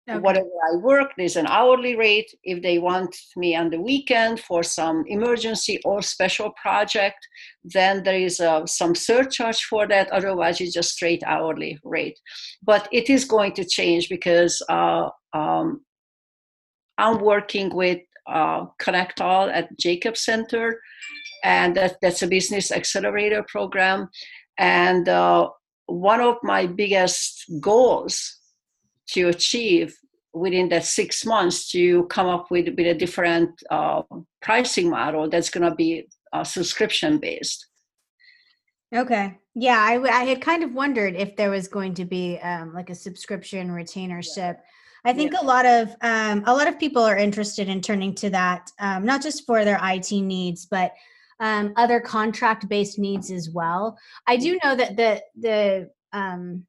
Okay. 0.10 0.18
whatever 0.18 0.48
i 0.72 0.76
work 0.78 1.12
there's 1.18 1.36
an 1.36 1.46
hourly 1.46 1.96
rate. 1.96 2.34
If 2.44 2.64
they 2.64 2.80
want 2.80 3.16
me 3.36 3.56
on 3.56 3.70
the 3.70 3.80
weekend 3.80 4.40
for 4.40 4.64
some 4.64 5.04
emergency 5.08 5.80
or 5.86 6.02
special 6.02 6.52
project 6.62 7.20
then 7.64 8.04
there 8.04 8.20
is 8.20 8.40
uh, 8.40 8.66
some 8.66 8.96
surcharge 8.96 9.62
for 9.66 9.88
that. 9.88 10.12
Otherwise 10.12 10.62
it's 10.62 10.74
just 10.74 10.94
straight 10.94 11.22
hourly 11.28 11.78
rate. 11.84 12.20
But 12.64 12.90
it 12.92 13.10
is 13.10 13.24
going 13.24 13.54
to 13.54 13.64
change 13.64 14.10
because 14.10 14.62
uh, 14.68 15.10
um, 15.34 15.82
i'm 16.98 17.20
working 17.20 17.74
with 17.74 18.00
uh, 18.30 18.66
Connect 18.80 19.22
All 19.22 19.50
at 19.50 19.78
Jacobs 19.78 20.22
Center, 20.22 20.82
and 21.44 21.76
that, 21.76 21.98
that's 22.02 22.22
a 22.22 22.28
business 22.28 22.72
accelerator 22.72 23.44
program. 23.44 24.10
And 24.58 25.08
uh, 25.08 25.50
one 25.86 26.22
of 26.22 26.38
my 26.44 26.66
biggest 26.66 27.46
goals 27.60 28.38
to 29.12 29.30
achieve 29.30 29.96
within 30.34 30.70
that 30.70 30.86
six 30.86 31.26
months 31.26 31.72
to 31.72 32.06
come 32.06 32.28
up 32.28 32.52
with, 32.52 32.68
with 32.68 32.88
a 32.88 32.94
different 32.94 33.50
uh, 33.72 34.04
pricing 34.42 34.90
model 34.90 35.30
that's 35.30 35.50
going 35.50 35.68
to 35.68 35.76
be 35.76 36.08
uh, 36.34 36.44
subscription 36.44 37.18
based. 37.18 37.66
Okay. 38.96 39.38
Yeah, 39.56 39.78
I, 39.80 40.00
I 40.02 40.24
had 40.26 40.42
kind 40.42 40.64
of 40.64 40.74
wondered 40.74 41.16
if 41.16 41.36
there 41.36 41.50
was 41.50 41.68
going 41.68 41.96
to 41.96 42.06
be 42.06 42.38
um, 42.40 42.74
like 42.74 42.90
a 42.90 42.96
subscription 42.96 43.70
retainership. 43.70 44.38
Yeah 44.38 44.62
I 45.06 45.14
think 45.14 45.34
yeah. 45.34 45.42
a 45.42 45.46
lot 45.46 45.66
of 45.66 45.96
um, 46.02 46.44
a 46.46 46.54
lot 46.54 46.68
of 46.68 46.80
people 46.80 47.02
are 47.04 47.18
interested 47.18 47.70
in 47.70 47.82
turning 47.82 48.14
to 48.16 48.30
that, 48.32 48.72
um, 48.80 49.06
not 49.06 49.22
just 49.22 49.46
for 49.46 49.64
their 49.64 49.80
IT 49.82 50.12
needs, 50.12 50.66
but 50.66 50.94
um, 51.40 51.74
other 51.78 52.00
contract 52.00 52.68
based 52.68 53.00
needs 53.00 53.32
as 53.32 53.50
well. 53.50 53.98
I 54.28 54.38
do 54.38 54.60
know 54.64 54.76
that 54.76 54.98
the 54.98 55.22
the 55.40 55.90
um, 56.12 56.66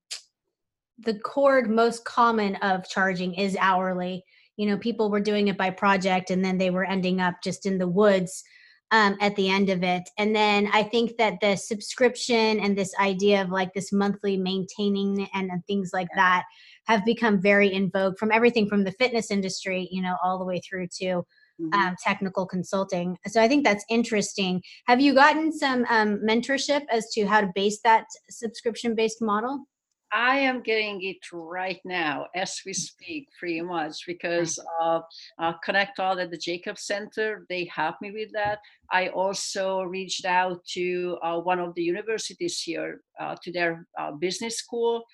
the 0.98 1.18
cord 1.18 1.70
most 1.70 2.04
common 2.04 2.56
of 2.56 2.88
charging 2.88 3.34
is 3.34 3.56
hourly. 3.58 4.24
You 4.56 4.66
know, 4.66 4.76
people 4.76 5.10
were 5.10 5.20
doing 5.20 5.48
it 5.48 5.56
by 5.56 5.70
project, 5.70 6.30
and 6.30 6.44
then 6.44 6.58
they 6.58 6.70
were 6.70 6.84
ending 6.84 7.20
up 7.20 7.36
just 7.42 7.66
in 7.66 7.78
the 7.78 7.88
woods 7.88 8.44
um, 8.92 9.16
at 9.20 9.36
the 9.36 9.48
end 9.48 9.70
of 9.70 9.82
it. 9.82 10.08
And 10.18 10.34
then 10.34 10.68
I 10.72 10.82
think 10.82 11.16
that 11.18 11.40
the 11.40 11.56
subscription 11.56 12.60
and 12.60 12.76
this 12.76 12.94
idea 12.98 13.42
of 13.42 13.50
like 13.50 13.72
this 13.72 13.92
monthly 13.92 14.36
maintaining 14.36 15.28
and, 15.34 15.50
things 15.66 15.90
like 15.92 16.08
that 16.16 16.44
have 16.86 17.04
become 17.04 17.40
very 17.40 17.72
in 17.72 17.90
vogue 17.90 18.16
from 18.18 18.32
everything 18.32 18.68
from 18.68 18.84
the 18.84 18.92
fitness 18.92 19.30
industry, 19.30 19.88
you 19.90 20.00
know, 20.00 20.16
all 20.24 20.38
the 20.38 20.44
way 20.44 20.60
through 20.60 20.86
to 20.86 21.04
mm-hmm. 21.04 21.72
um, 21.74 21.94
technical 22.02 22.46
consulting. 22.46 23.16
So 23.26 23.42
I 23.42 23.48
think 23.48 23.64
that's 23.64 23.84
interesting. 23.90 24.62
Have 24.86 25.00
you 25.00 25.14
gotten 25.14 25.52
some 25.52 25.84
um, 25.90 26.20
mentorship 26.26 26.82
as 26.90 27.08
to 27.12 27.26
how 27.26 27.40
to 27.40 27.50
base 27.54 27.80
that 27.84 28.06
subscription 28.30 28.94
based 28.94 29.20
model? 29.20 29.66
I 30.12 30.38
am 30.38 30.62
getting 30.62 31.00
it 31.02 31.18
right 31.32 31.80
now 31.84 32.26
as 32.34 32.60
we 32.66 32.72
speak, 32.72 33.28
pretty 33.38 33.60
much, 33.60 34.06
because 34.06 34.58
uh, 34.80 35.00
uh, 35.38 35.52
Connect 35.64 36.00
All 36.00 36.18
at 36.18 36.32
the 36.32 36.36
Jacobs 36.36 36.82
Center, 36.82 37.46
they 37.48 37.64
help 37.66 37.96
me 38.00 38.10
with 38.10 38.32
that. 38.32 38.58
I 38.90 39.08
also 39.08 39.82
reached 39.82 40.24
out 40.24 40.64
to 40.72 41.16
uh, 41.22 41.38
one 41.38 41.60
of 41.60 41.74
the 41.74 41.82
universities 41.82 42.60
here, 42.60 43.02
uh, 43.20 43.36
to 43.42 43.52
their 43.52 43.86
uh, 43.98 44.12
business 44.12 44.56
school, 44.56 45.04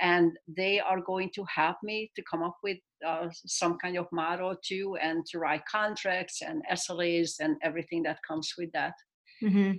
and 0.00 0.32
they 0.48 0.80
are 0.80 1.00
going 1.00 1.30
to 1.34 1.44
help 1.54 1.76
me 1.82 2.10
to 2.16 2.22
come 2.30 2.42
up 2.42 2.56
with 2.62 2.78
uh, 3.06 3.28
some 3.46 3.76
kind 3.76 3.98
of 3.98 4.06
model 4.10 4.56
too, 4.64 4.96
and 5.02 5.26
to 5.26 5.38
write 5.38 5.66
contracts 5.70 6.40
and 6.40 6.62
SLAs 6.72 7.40
and 7.40 7.56
everything 7.62 8.02
that 8.04 8.20
comes 8.26 8.54
with 8.56 8.72
that. 8.72 8.94
Mm-hmm. 9.42 9.72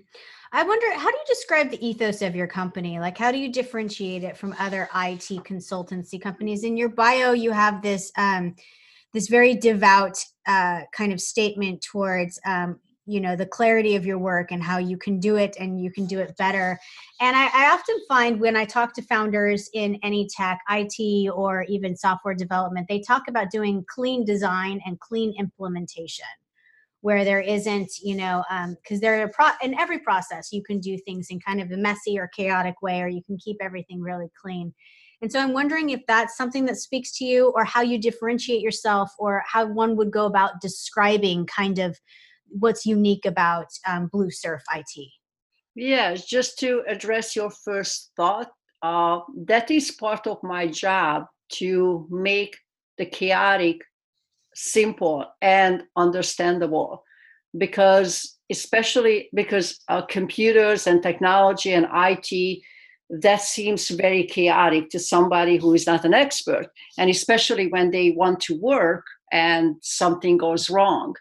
I 0.54 0.64
wonder, 0.64 0.94
how 0.94 1.12
do 1.12 1.18
you 1.18 1.26
describe 1.28 1.70
the 1.70 1.86
ethos 1.86 2.22
of 2.22 2.36
your 2.36 2.48
company? 2.48 3.00
Like, 3.00 3.18
how 3.18 3.32
do 3.32 3.38
you 3.38 3.52
differentiate 3.52 4.24
it 4.24 4.38
from 4.38 4.56
other 4.60 4.84
IT 4.96 5.44
consultancy 5.44 6.22
companies? 6.22 6.64
In 6.64 6.78
your 6.78 6.90
bio, 6.90 7.32
you 7.32 7.52
have 7.52 7.82
this 7.82 8.12
um, 8.18 8.56
this 9.14 9.28
very 9.28 9.56
devout 9.56 10.24
uh, 10.48 10.82
kind 10.94 11.12
of 11.12 11.20
statement 11.20 11.82
towards 11.82 12.40
um, 12.46 12.80
you 13.08 13.22
know 13.22 13.36
the 13.36 13.46
clarity 13.46 13.96
of 13.96 14.06
your 14.06 14.20
work 14.20 14.52
and 14.52 14.62
how 14.62 14.78
you 14.78 14.98
can 14.98 15.20
do 15.20 15.38
it 15.38 15.56
and 15.60 15.82
you 15.82 15.90
can 15.90 16.06
do 16.06 16.20
it 16.20 16.36
better 16.38 16.78
and 17.22 17.36
I, 17.36 17.46
I, 17.54 17.72
often 17.72 17.96
find 18.08 18.40
when 18.40 18.58
i 18.58 18.66
talk 18.66 18.94
to 18.96 19.02
founders 19.02 19.70
in 19.74 19.98
any 20.04 20.28
tech 20.28 20.60
it 20.70 21.30
or 21.34 21.64
even 21.64 21.96
software 21.96 22.34
development 22.34 22.88
they 22.90 23.00
talk 23.00 23.30
about 23.30 23.50
doing 23.50 23.86
clean 23.88 24.26
design 24.26 24.82
and 24.86 25.00
clean 25.00 25.34
implementation 25.40 26.26
where 27.02 27.24
there 27.24 27.40
isn't, 27.40 27.92
you 28.04 28.16
know, 28.16 28.44
because 28.50 28.98
um, 28.98 29.00
there 29.02 29.22
are 29.24 29.28
pro- 29.30 29.52
in 29.62 29.80
every 29.80 30.00
process 30.00 30.52
you 30.52 30.64
can 30.64 30.80
do 30.80 30.98
things 30.98 31.28
in 31.30 31.40
kind 31.40 31.62
of 31.62 31.72
a 31.72 31.78
messy 31.78 32.18
or 32.18 32.28
chaotic 32.36 32.82
way, 32.82 33.02
or 33.02 33.08
you 33.08 33.24
can 33.24 33.38
keep 33.38 33.58
everything 33.62 34.02
really 34.02 34.30
clean. 34.42 34.74
And 35.22 35.32
so 35.32 35.40
I'm 35.40 35.54
wondering 35.54 35.90
if 35.90 36.02
that's 36.08 36.38
something 36.38 36.66
that 36.66 36.78
speaks 36.78 37.18
to 37.18 37.26
you, 37.26 37.52
or 37.56 37.64
how 37.64 37.82
you 37.82 38.00
differentiate 38.00 38.62
yourself, 38.62 39.12
or 39.18 39.44
how 39.48 39.66
one 39.66 39.96
would 39.96 40.12
go 40.12 40.26
about 40.26 40.62
describing 40.62 41.46
kind 41.46 41.80
of 41.80 41.98
what's 42.50 42.86
unique 42.86 43.26
about 43.26 43.68
um, 43.88 44.08
Blue 44.12 44.32
Surf 44.32 44.64
IT. 44.76 45.10
Yes, 45.76 46.26
just 46.26 46.58
to 46.60 46.84
address 46.88 47.36
your 47.36 47.52
first 47.52 48.12
thought, 48.16 48.50
uh, 48.82 49.20
that 49.46 49.70
is 49.70 49.92
part 49.92 50.26
of 50.28 50.42
my 50.44 50.68
job 50.68 51.26
to 51.50 52.08
make 52.10 52.58
the 52.98 53.06
chaotic 53.06 53.82
simple 54.58 55.24
and 55.40 55.84
understandable 55.96 57.04
because 57.56 58.40
especially 58.50 59.30
because 59.34 59.80
uh, 59.88 60.02
computers 60.02 60.88
and 60.88 61.04
technology 61.04 61.74
and 61.74 61.88
IT 61.94 62.62
that 63.10 63.42
seems 63.42 63.90
very 63.90 64.24
chaotic 64.24 64.90
to 64.90 65.00
somebody 65.00 65.58
who 65.58 65.74
is 65.76 65.86
not 65.86 66.04
an 66.06 66.14
expert 66.14 66.68
and 66.98 67.10
especially 67.10 67.68
when 67.68 67.92
they 67.92 68.12
want 68.12 68.40
to 68.40 68.60
work 68.60 69.06
and 69.32 69.76
something 69.82 70.38
goes 70.38 70.70
wrong. 70.70 71.14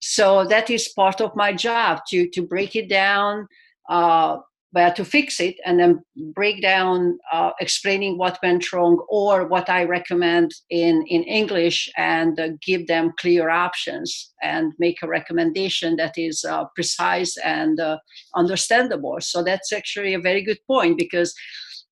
So 0.00 0.46
that 0.46 0.70
is 0.70 0.88
part 0.88 1.20
of 1.20 1.36
my 1.36 1.52
job 1.52 2.00
to 2.08 2.28
to 2.30 2.40
break 2.42 2.74
it 2.74 2.88
down 2.88 3.46
uh, 3.90 4.38
but 4.72 4.94
to 4.94 5.04
fix 5.04 5.40
it 5.40 5.56
and 5.66 5.80
then 5.80 6.00
break 6.34 6.62
down 6.62 7.18
uh, 7.32 7.50
explaining 7.60 8.16
what 8.16 8.38
went 8.42 8.72
wrong 8.72 9.04
or 9.08 9.46
what 9.46 9.68
i 9.68 9.84
recommend 9.84 10.52
in, 10.70 11.04
in 11.08 11.22
english 11.24 11.88
and 11.96 12.38
uh, 12.38 12.48
give 12.64 12.86
them 12.86 13.12
clear 13.18 13.50
options 13.50 14.32
and 14.42 14.72
make 14.78 14.98
a 15.02 15.08
recommendation 15.08 15.96
that 15.96 16.14
is 16.16 16.44
uh, 16.44 16.64
precise 16.74 17.36
and 17.38 17.80
uh, 17.80 17.98
understandable. 18.34 19.16
So 19.20 19.42
that's 19.42 19.72
actually 19.72 20.14
a 20.14 20.20
very 20.20 20.42
good 20.42 20.58
point 20.66 20.98
because 20.98 21.34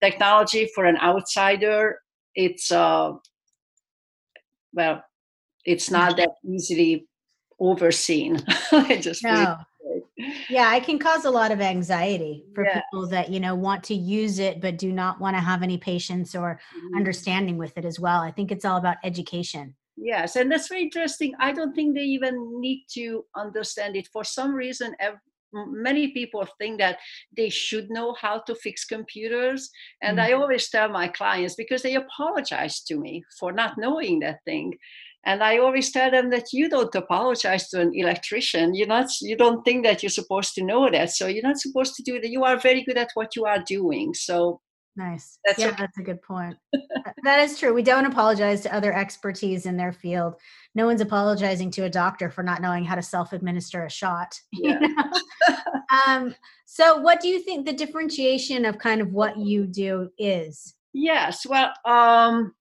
technology 0.03 0.69
for 0.75 0.85
an 0.85 0.97
outsider 0.99 1.99
it's 2.35 2.71
uh, 2.71 3.13
well 4.73 5.03
it's 5.65 5.91
not 5.91 6.17
that 6.17 6.31
easily 6.45 7.07
overseen. 7.61 8.41
Just 9.01 9.25
no 9.25 9.57
yeah 10.49 10.75
it 10.75 10.85
can 10.85 10.99
cause 10.99 11.25
a 11.25 11.31
lot 11.31 11.53
of 11.53 11.61
anxiety 11.61 12.45
for 12.55 12.65
yeah. 12.65 12.81
people 12.81 13.07
that 13.07 13.31
you 13.31 13.39
know 13.39 13.55
want 13.55 13.83
to 13.85 13.95
use 13.95 14.39
it 14.39 14.61
but 14.61 14.77
do 14.77 14.93
not 14.93 15.21
want 15.21 15.37
to 15.37 15.41
have 15.41 15.63
any 15.63 15.79
patience 15.79 16.35
or 16.35 16.61
mm-hmm. 16.77 16.97
understanding 16.97 17.57
with 17.57 17.77
it 17.79 17.85
as 17.85 18.01
well 18.01 18.21
i 18.21 18.31
think 18.31 18.51
it's 18.51 18.65
all 18.65 18.79
about 18.79 18.97
education 19.05 19.75
yes 19.97 20.37
and 20.37 20.51
that's 20.51 20.69
very 20.69 20.83
interesting 20.83 21.33
i 21.39 21.53
don't 21.53 21.75
think 21.75 21.95
they 21.95 22.03
even 22.03 22.61
need 22.61 22.85
to 22.89 23.25
understand 23.37 23.97
it 23.97 24.09
for 24.13 24.25
some 24.25 24.55
reason 24.55 24.95
many 25.53 26.13
people 26.13 26.47
think 26.59 26.79
that 26.79 26.99
they 27.37 27.49
should 27.49 27.91
know 27.91 28.15
how 28.21 28.39
to 28.41 28.55
fix 28.55 28.85
computers 28.85 29.71
and 30.03 30.19
Mm. 30.19 30.23
i 30.23 30.33
always 30.33 30.69
tell 30.69 30.89
my 30.89 31.09
clients 31.09 31.55
because 31.55 31.83
they 31.83 31.95
apologize 31.95 32.83
to 32.83 32.97
me 32.97 33.23
for 33.39 33.53
not 33.53 33.79
knowing 33.79 34.19
that 34.21 34.45
thing 34.45 34.77
and 35.29 35.43
i 35.43 35.59
always 35.59 35.91
tell 35.93 36.11
them 36.11 36.31
that 36.31 36.47
you 36.53 36.69
don't 36.69 36.95
apologize 36.95 37.69
to 37.69 37.81
an 37.81 37.93
electrician 37.95 38.75
you're 38.75 38.93
not 38.97 39.09
you 39.21 39.37
don't 39.37 39.63
think 39.65 39.85
that 39.85 40.03
you're 40.03 40.19
supposed 40.21 40.55
to 40.55 40.65
know 40.65 40.91
that 40.91 41.11
so 41.11 41.27
you're 41.27 41.49
not 41.51 41.59
supposed 41.67 41.95
to 41.95 42.03
do 42.03 42.21
that 42.21 42.31
you 42.37 42.43
are 42.45 42.59
very 42.69 42.83
good 42.85 42.99
at 42.99 43.11
what 43.15 43.37
you 43.37 43.45
are 43.45 43.63
doing 43.77 44.15
so 44.15 44.61
Nice. 44.99 45.39
That's 45.47 45.61
yeah, 45.61 45.69
okay. 45.69 45.77
that's 45.79 45.99
a 45.99 46.03
good 46.03 46.21
point. 46.23 46.57
That 47.23 47.39
is 47.39 47.57
true. 47.57 47.73
We 47.73 47.85
don't 47.85 48.05
apologize 48.05 48.63
to 48.63 48.75
other 48.75 48.93
expertise 48.93 49.65
in 49.65 49.77
their 49.77 49.93
field. 49.93 50.35
No 50.75 50.87
one's 50.87 51.01
apologizing 51.01 51.71
to 51.73 51.85
a 51.85 51.89
doctor 51.91 52.31
for 52.31 52.43
not 52.43 52.61
knowing 52.61 52.85
how 52.85 52.97
to 52.97 53.03
self-administer 53.03 53.85
a 53.85 53.91
shot. 53.91 54.35
you 54.53 54.71
Yeah. 54.71 54.79
know? 54.81 55.55
um, 56.07 56.35
so, 56.67 56.97
what 56.99 57.21
do 57.21 57.29
you 57.29 57.39
think 57.41 57.65
the 57.65 57.73
differentiation 57.73 58.65
of 58.65 58.79
kind 58.79 59.01
of 59.01 59.13
what 59.13 59.39
you 59.39 59.67
do 59.69 60.11
is? 60.19 60.75
Yes, 60.93 61.47
well, 61.47 61.73
um, 61.85 62.55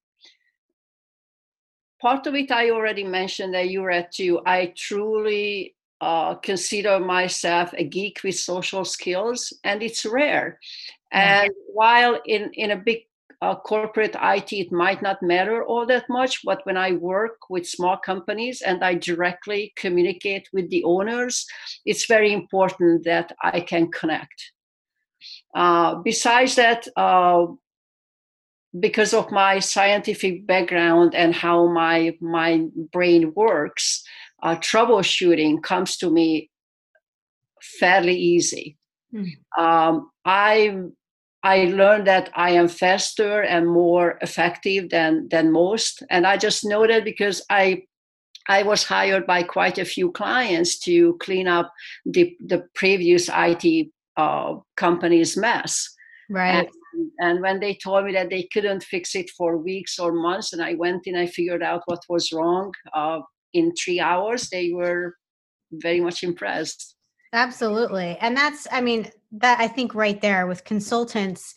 part 2.00 2.26
of 2.26 2.34
it 2.34 2.50
I 2.50 2.70
already 2.70 3.04
mentioned 3.04 3.54
that 3.54 3.70
you 3.70 3.84
read 3.84 4.08
too. 4.12 4.40
I 4.46 4.72
truly 4.76 5.74
uh, 6.00 6.34
consider 6.36 7.00
myself 7.00 7.72
a 7.76 7.84
geek 7.84 8.20
with 8.22 8.36
social 8.36 8.84
skills, 8.84 9.52
and 9.64 9.82
it's 9.82 10.06
rare. 10.06 10.58
Yeah. 11.12 11.42
And 11.42 11.52
while 11.72 12.20
in 12.24 12.50
in 12.52 12.70
a 12.70 12.76
big 12.76 13.08
uh, 13.40 13.54
corporate 13.54 14.16
IT, 14.20 14.52
it 14.52 14.72
might 14.72 15.00
not 15.00 15.22
matter 15.22 15.64
all 15.64 15.86
that 15.86 16.08
much, 16.08 16.40
but 16.44 16.64
when 16.64 16.76
I 16.76 16.92
work 16.92 17.48
with 17.48 17.68
small 17.68 17.96
companies 17.96 18.62
and 18.62 18.82
I 18.82 18.94
directly 18.94 19.72
communicate 19.76 20.48
with 20.52 20.68
the 20.70 20.82
owners, 20.84 21.46
it's 21.84 22.06
very 22.06 22.32
important 22.32 23.04
that 23.04 23.32
I 23.42 23.60
can 23.60 23.90
connect. 23.90 24.52
Uh, 25.54 25.96
besides 25.96 26.56
that, 26.56 26.86
uh, 26.96 27.46
because 28.80 29.14
of 29.14 29.30
my 29.30 29.58
scientific 29.58 30.46
background 30.46 31.14
and 31.14 31.34
how 31.34 31.66
my 31.66 32.16
my 32.20 32.66
brain 32.92 33.32
works, 33.34 34.02
uh, 34.42 34.56
troubleshooting 34.56 35.62
comes 35.62 35.96
to 35.98 36.10
me 36.10 36.50
fairly 37.60 38.16
easy. 38.16 38.76
Hmm. 39.10 39.62
Um, 39.62 40.10
I 40.24 40.76
I 41.42 41.64
learned 41.64 42.06
that 42.06 42.30
I 42.34 42.50
am 42.50 42.68
faster 42.68 43.42
and 43.42 43.68
more 43.68 44.18
effective 44.20 44.90
than 44.90 45.28
than 45.28 45.52
most, 45.52 46.02
and 46.10 46.26
I 46.26 46.36
just 46.36 46.64
know 46.64 46.86
that 46.86 47.04
because 47.04 47.44
I 47.50 47.82
I 48.48 48.62
was 48.62 48.82
hired 48.84 49.26
by 49.26 49.42
quite 49.42 49.78
a 49.78 49.84
few 49.84 50.10
clients 50.12 50.78
to 50.80 51.16
clean 51.20 51.48
up 51.48 51.72
the 52.04 52.36
the 52.40 52.66
previous 52.74 53.30
IT 53.32 53.88
uh, 54.16 54.56
company's 54.76 55.36
mess. 55.36 55.94
Right. 56.30 56.66
And, 56.66 56.68
and 57.18 57.40
when 57.40 57.60
they 57.60 57.74
told 57.74 58.04
me 58.04 58.12
that 58.12 58.30
they 58.30 58.48
couldn't 58.52 58.82
fix 58.82 59.14
it 59.14 59.30
for 59.30 59.56
weeks 59.56 59.98
or 59.98 60.12
months, 60.12 60.52
and 60.52 60.62
I 60.62 60.74
went 60.74 61.06
in, 61.06 61.16
I 61.16 61.26
figured 61.26 61.62
out 61.62 61.82
what 61.86 62.02
was 62.08 62.32
wrong 62.32 62.72
uh, 62.94 63.20
in 63.52 63.72
three 63.74 64.00
hours. 64.00 64.48
They 64.48 64.72
were 64.72 65.16
very 65.72 66.00
much 66.00 66.22
impressed. 66.22 66.96
Absolutely. 67.32 68.16
And 68.20 68.36
that's, 68.36 68.66
I 68.72 68.80
mean, 68.80 69.10
that 69.32 69.60
I 69.60 69.68
think 69.68 69.94
right 69.94 70.20
there 70.20 70.46
with 70.46 70.64
consultants, 70.64 71.54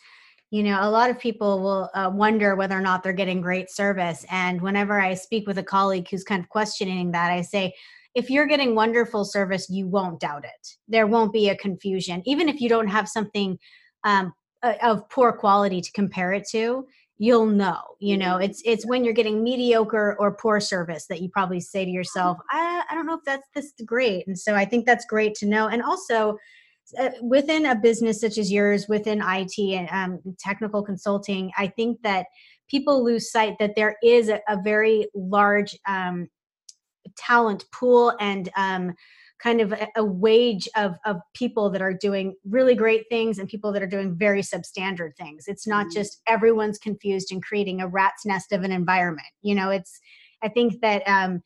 you 0.50 0.64
know, 0.64 0.80
a 0.82 0.90
lot 0.90 1.10
of 1.10 1.18
people 1.18 1.62
will 1.62 1.90
uh, 1.94 2.12
wonder 2.14 2.56
whether 2.56 2.78
or 2.78 2.82
not 2.82 3.04
they're 3.04 3.14
getting 3.14 3.40
great 3.40 3.72
service. 3.72 4.26
And 4.30 4.62
whenever 4.62 5.00
I 5.00 5.14
speak 5.14 5.48
with 5.48 5.58
a 5.58 5.64
colleague 5.64 6.10
who's 6.10 6.26
kind 6.26 6.44
of 6.44 6.50
questioning 6.50 7.12
that, 7.12 7.32
I 7.32 7.42
say, 7.42 7.74
if 8.16 8.30
you're 8.30 8.48
getting 8.48 8.76
wonderful 8.76 9.24
service, 9.24 9.70
you 9.70 9.88
won't 9.88 10.20
doubt 10.20 10.44
it. 10.44 10.76
There 10.90 11.08
won't 11.08 11.32
be 11.32 11.48
a 11.48 11.56
confusion. 11.56 12.22
Even 12.26 12.50
if 12.50 12.60
you 12.60 12.68
don't 12.68 12.90
have 12.90 13.08
something 13.08 13.58
um, 14.04 14.34
uh, 14.64 14.74
of 14.82 15.10
poor 15.10 15.32
quality 15.32 15.82
to 15.82 15.92
compare 15.92 16.34
it 16.34 16.48
to, 16.50 16.86
you'll 17.22 17.46
know 17.46 17.80
you 18.00 18.18
know 18.18 18.38
it's 18.38 18.64
it's 18.66 18.84
when 18.84 19.04
you're 19.06 19.14
getting 19.14 19.44
mediocre 19.44 20.16
or 20.20 20.32
poor 20.32 20.60
service 20.60 21.06
that 21.06 21.22
you 21.22 21.30
probably 21.30 21.60
say 21.60 21.86
to 21.86 21.92
yourself 21.92 22.40
i, 22.50 22.82
I 22.90 22.96
don't 22.96 23.06
know 23.06 23.14
if 23.14 23.24
that's 23.24 23.48
this 23.54 23.74
great. 23.86 24.26
And 24.26 24.38
so 24.38 24.56
i 24.56 24.66
think 24.66 24.88
that's 24.88 25.06
great 25.06 25.36
to 25.36 25.46
know. 25.46 25.68
And 25.68 25.84
also 25.84 26.40
uh, 27.00 27.10
within 27.22 27.68
a 27.68 27.76
business 27.76 28.20
such 28.20 28.40
as 28.40 28.52
yours 28.52 28.88
within 28.90 29.20
it 29.20 29.76
and 29.76 29.88
um, 29.92 30.36
technical 30.40 30.82
consulting 30.82 31.52
i 31.60 31.68
think 31.68 32.02
that 32.02 32.26
people 32.68 33.04
lose 33.04 33.32
sight 33.32 33.56
that 33.60 33.76
there 33.76 33.98
is 34.04 34.30
a, 34.30 34.42
a 34.50 34.60
very 34.64 35.06
large 35.14 35.78
um, 35.88 36.28
talent 37.18 37.66
pool 37.72 38.16
and 38.20 38.50
um, 38.58 38.96
kind 39.42 39.62
of 39.62 39.72
a, 39.72 39.88
a 39.96 40.04
wage 40.04 40.68
of, 40.76 40.96
of 41.06 41.18
people 41.34 41.70
that 41.72 41.82
are 41.82 41.94
doing 41.94 42.36
really 42.48 42.76
great 42.76 43.06
things 43.10 43.40
and 43.40 43.50
people 43.50 43.72
that 43.72 43.82
are 43.82 43.88
doing 43.88 44.16
very 44.16 44.42
substandard 44.42 45.16
things. 45.18 45.46
It's 45.48 45.68
not 45.68 45.88
Mhm. 45.88 45.94
just 45.94 46.22
everyone's 46.28 46.78
confused 46.78 47.32
and 47.32 47.44
creating 47.44 47.82
a 47.82 47.88
rat's 47.88 48.26
nest 48.26 48.52
of 48.52 48.64
an 48.64 48.72
environment. 48.72 49.28
You 49.42 49.56
know, 49.56 49.70
it's, 49.70 50.00
I 50.44 50.50
think 50.50 50.82
that 50.82 51.02
um, 51.08 51.42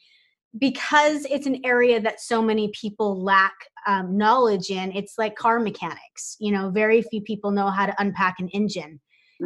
because 0.58 1.26
it's 1.26 1.46
an 1.48 1.66
area 1.66 2.00
that 2.02 2.22
so 2.22 2.42
many 2.42 2.72
people 2.80 3.22
lack 3.22 3.54
um, 3.88 4.18
knowledge 4.18 4.70
in, 4.70 4.92
it's 4.94 5.18
like 5.18 5.36
car 5.36 5.60
mechanics. 5.60 6.38
You 6.40 6.52
know, 6.52 6.70
very 6.70 7.02
few 7.02 7.22
people 7.22 7.52
know 7.52 7.70
how 7.70 7.86
to 7.86 7.96
unpack 8.02 8.36
an 8.40 8.50
engine. 8.50 9.00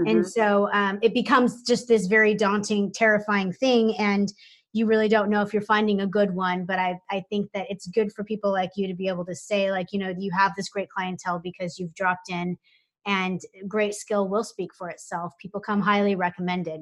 And 0.06 0.26
Mhm. 0.26 0.32
so 0.32 0.72
um, 0.72 1.00
it 1.02 1.14
becomes 1.14 1.62
just 1.64 1.88
this 1.88 2.08
very 2.08 2.34
daunting, 2.34 2.92
terrifying 2.94 3.52
thing. 3.52 3.96
And 3.98 4.32
you 4.72 4.86
really 4.86 5.08
don't 5.08 5.30
know 5.30 5.42
if 5.42 5.54
you're 5.54 5.62
finding 5.62 6.02
a 6.02 6.08
good 6.08 6.34
one. 6.34 6.66
But 6.66 6.80
I, 6.80 7.00
I 7.10 7.24
think 7.30 7.52
that 7.54 7.68
it's 7.70 7.88
good 7.88 8.12
for 8.14 8.24
people 8.24 8.52
like 8.52 8.72
you 8.76 8.88
to 8.88 8.94
be 8.94 9.08
able 9.08 9.26
to 9.26 9.36
say, 9.36 9.72
like, 9.72 9.88
you 9.92 10.00
know, 10.00 10.14
you 10.18 10.32
have 10.38 10.54
this 10.56 10.70
great 10.70 10.90
clientele 10.90 11.40
because 11.40 11.80
you've 11.80 11.94
dropped 11.96 12.30
in 12.30 12.58
and 13.06 13.42
great 13.68 13.96
skill 13.96 14.28
will 14.28 14.44
speak 14.44 14.74
for 14.78 14.90
itself. 14.90 15.34
People 15.42 15.60
come 15.60 15.82
highly 15.82 16.16
recommended. 16.16 16.82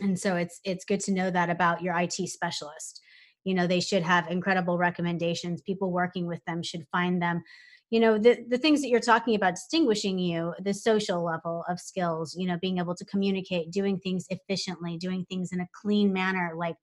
And 0.00 0.18
so 0.18 0.34
it's 0.34 0.60
it's 0.64 0.84
good 0.84 1.00
to 1.00 1.12
know 1.12 1.30
that 1.30 1.50
about 1.50 1.82
your 1.82 1.96
IT 1.96 2.14
specialist. 2.14 3.00
You 3.44 3.54
know, 3.54 3.66
they 3.66 3.80
should 3.80 4.02
have 4.02 4.28
incredible 4.28 4.76
recommendations. 4.76 5.62
People 5.62 5.92
working 5.92 6.26
with 6.26 6.44
them 6.46 6.62
should 6.62 6.86
find 6.90 7.22
them 7.22 7.44
you 7.90 8.00
know 8.00 8.18
the, 8.18 8.38
the 8.48 8.58
things 8.58 8.80
that 8.82 8.88
you're 8.88 8.98
talking 8.98 9.36
about 9.36 9.54
distinguishing 9.54 10.18
you 10.18 10.52
the 10.64 10.74
social 10.74 11.24
level 11.24 11.64
of 11.68 11.78
skills 11.78 12.34
you 12.36 12.46
know 12.46 12.58
being 12.60 12.78
able 12.78 12.94
to 12.94 13.04
communicate 13.04 13.70
doing 13.70 13.98
things 14.00 14.26
efficiently 14.30 14.96
doing 14.96 15.24
things 15.28 15.52
in 15.52 15.60
a 15.60 15.68
clean 15.80 16.12
manner 16.12 16.52
like 16.56 16.76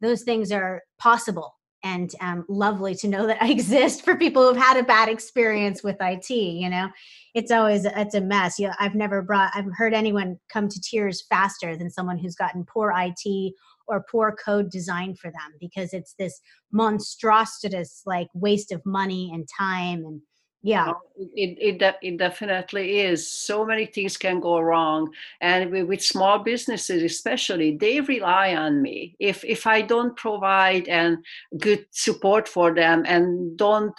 those 0.00 0.22
things 0.22 0.52
are 0.52 0.82
possible 0.98 1.54
and 1.82 2.14
um, 2.20 2.44
lovely 2.48 2.94
to 2.94 3.08
know 3.08 3.26
that 3.26 3.42
I 3.42 3.48
exist 3.50 4.04
for 4.04 4.16
people 4.16 4.46
who've 4.46 4.62
had 4.62 4.76
a 4.76 4.82
bad 4.82 5.08
experience 5.08 5.82
with 5.82 5.96
it 6.00 6.30
you 6.30 6.68
know? 6.68 6.88
It's 7.34 7.50
always 7.50 7.84
it's 7.84 8.14
a 8.14 8.20
mess. 8.20 8.58
You 8.58 8.68
know, 8.68 8.74
i've 8.78 8.94
never 8.94 9.22
brought 9.22 9.52
i've 9.54 9.72
heard 9.76 9.94
anyone 9.94 10.38
come 10.52 10.68
to 10.68 10.80
tears 10.80 11.24
faster 11.28 11.76
than 11.76 11.90
someone 11.90 12.18
who's 12.18 12.34
gotten 12.34 12.64
poor 12.64 12.92
it 12.92 13.52
or 13.86 14.04
poor 14.10 14.34
code 14.44 14.70
designed 14.70 15.18
for 15.18 15.30
them 15.30 15.52
because 15.60 15.92
it's 15.92 16.14
this 16.18 16.40
monstrous 16.72 18.02
like 18.06 18.28
waste 18.34 18.72
of 18.72 18.80
money 18.86 19.30
and 19.32 19.48
time 19.58 20.04
and 20.04 20.20
yeah 20.62 20.92
It, 21.16 21.80
it, 21.82 21.96
it 22.02 22.18
definitely 22.18 23.00
is. 23.00 23.30
So 23.30 23.64
many 23.64 23.86
things 23.86 24.16
can 24.16 24.40
go 24.40 24.58
wrong. 24.58 25.10
And 25.40 25.70
with, 25.70 25.86
with 25.88 26.02
small 26.02 26.38
businesses, 26.38 27.02
especially, 27.02 27.76
they 27.76 28.00
rely 28.00 28.54
on 28.54 28.82
me. 28.82 29.16
If, 29.18 29.44
if 29.44 29.66
I 29.66 29.82
don't 29.82 30.16
provide 30.16 30.88
and 30.88 31.18
good 31.58 31.86
support 31.90 32.48
for 32.48 32.74
them 32.74 33.04
and 33.06 33.56
don't 33.56 33.94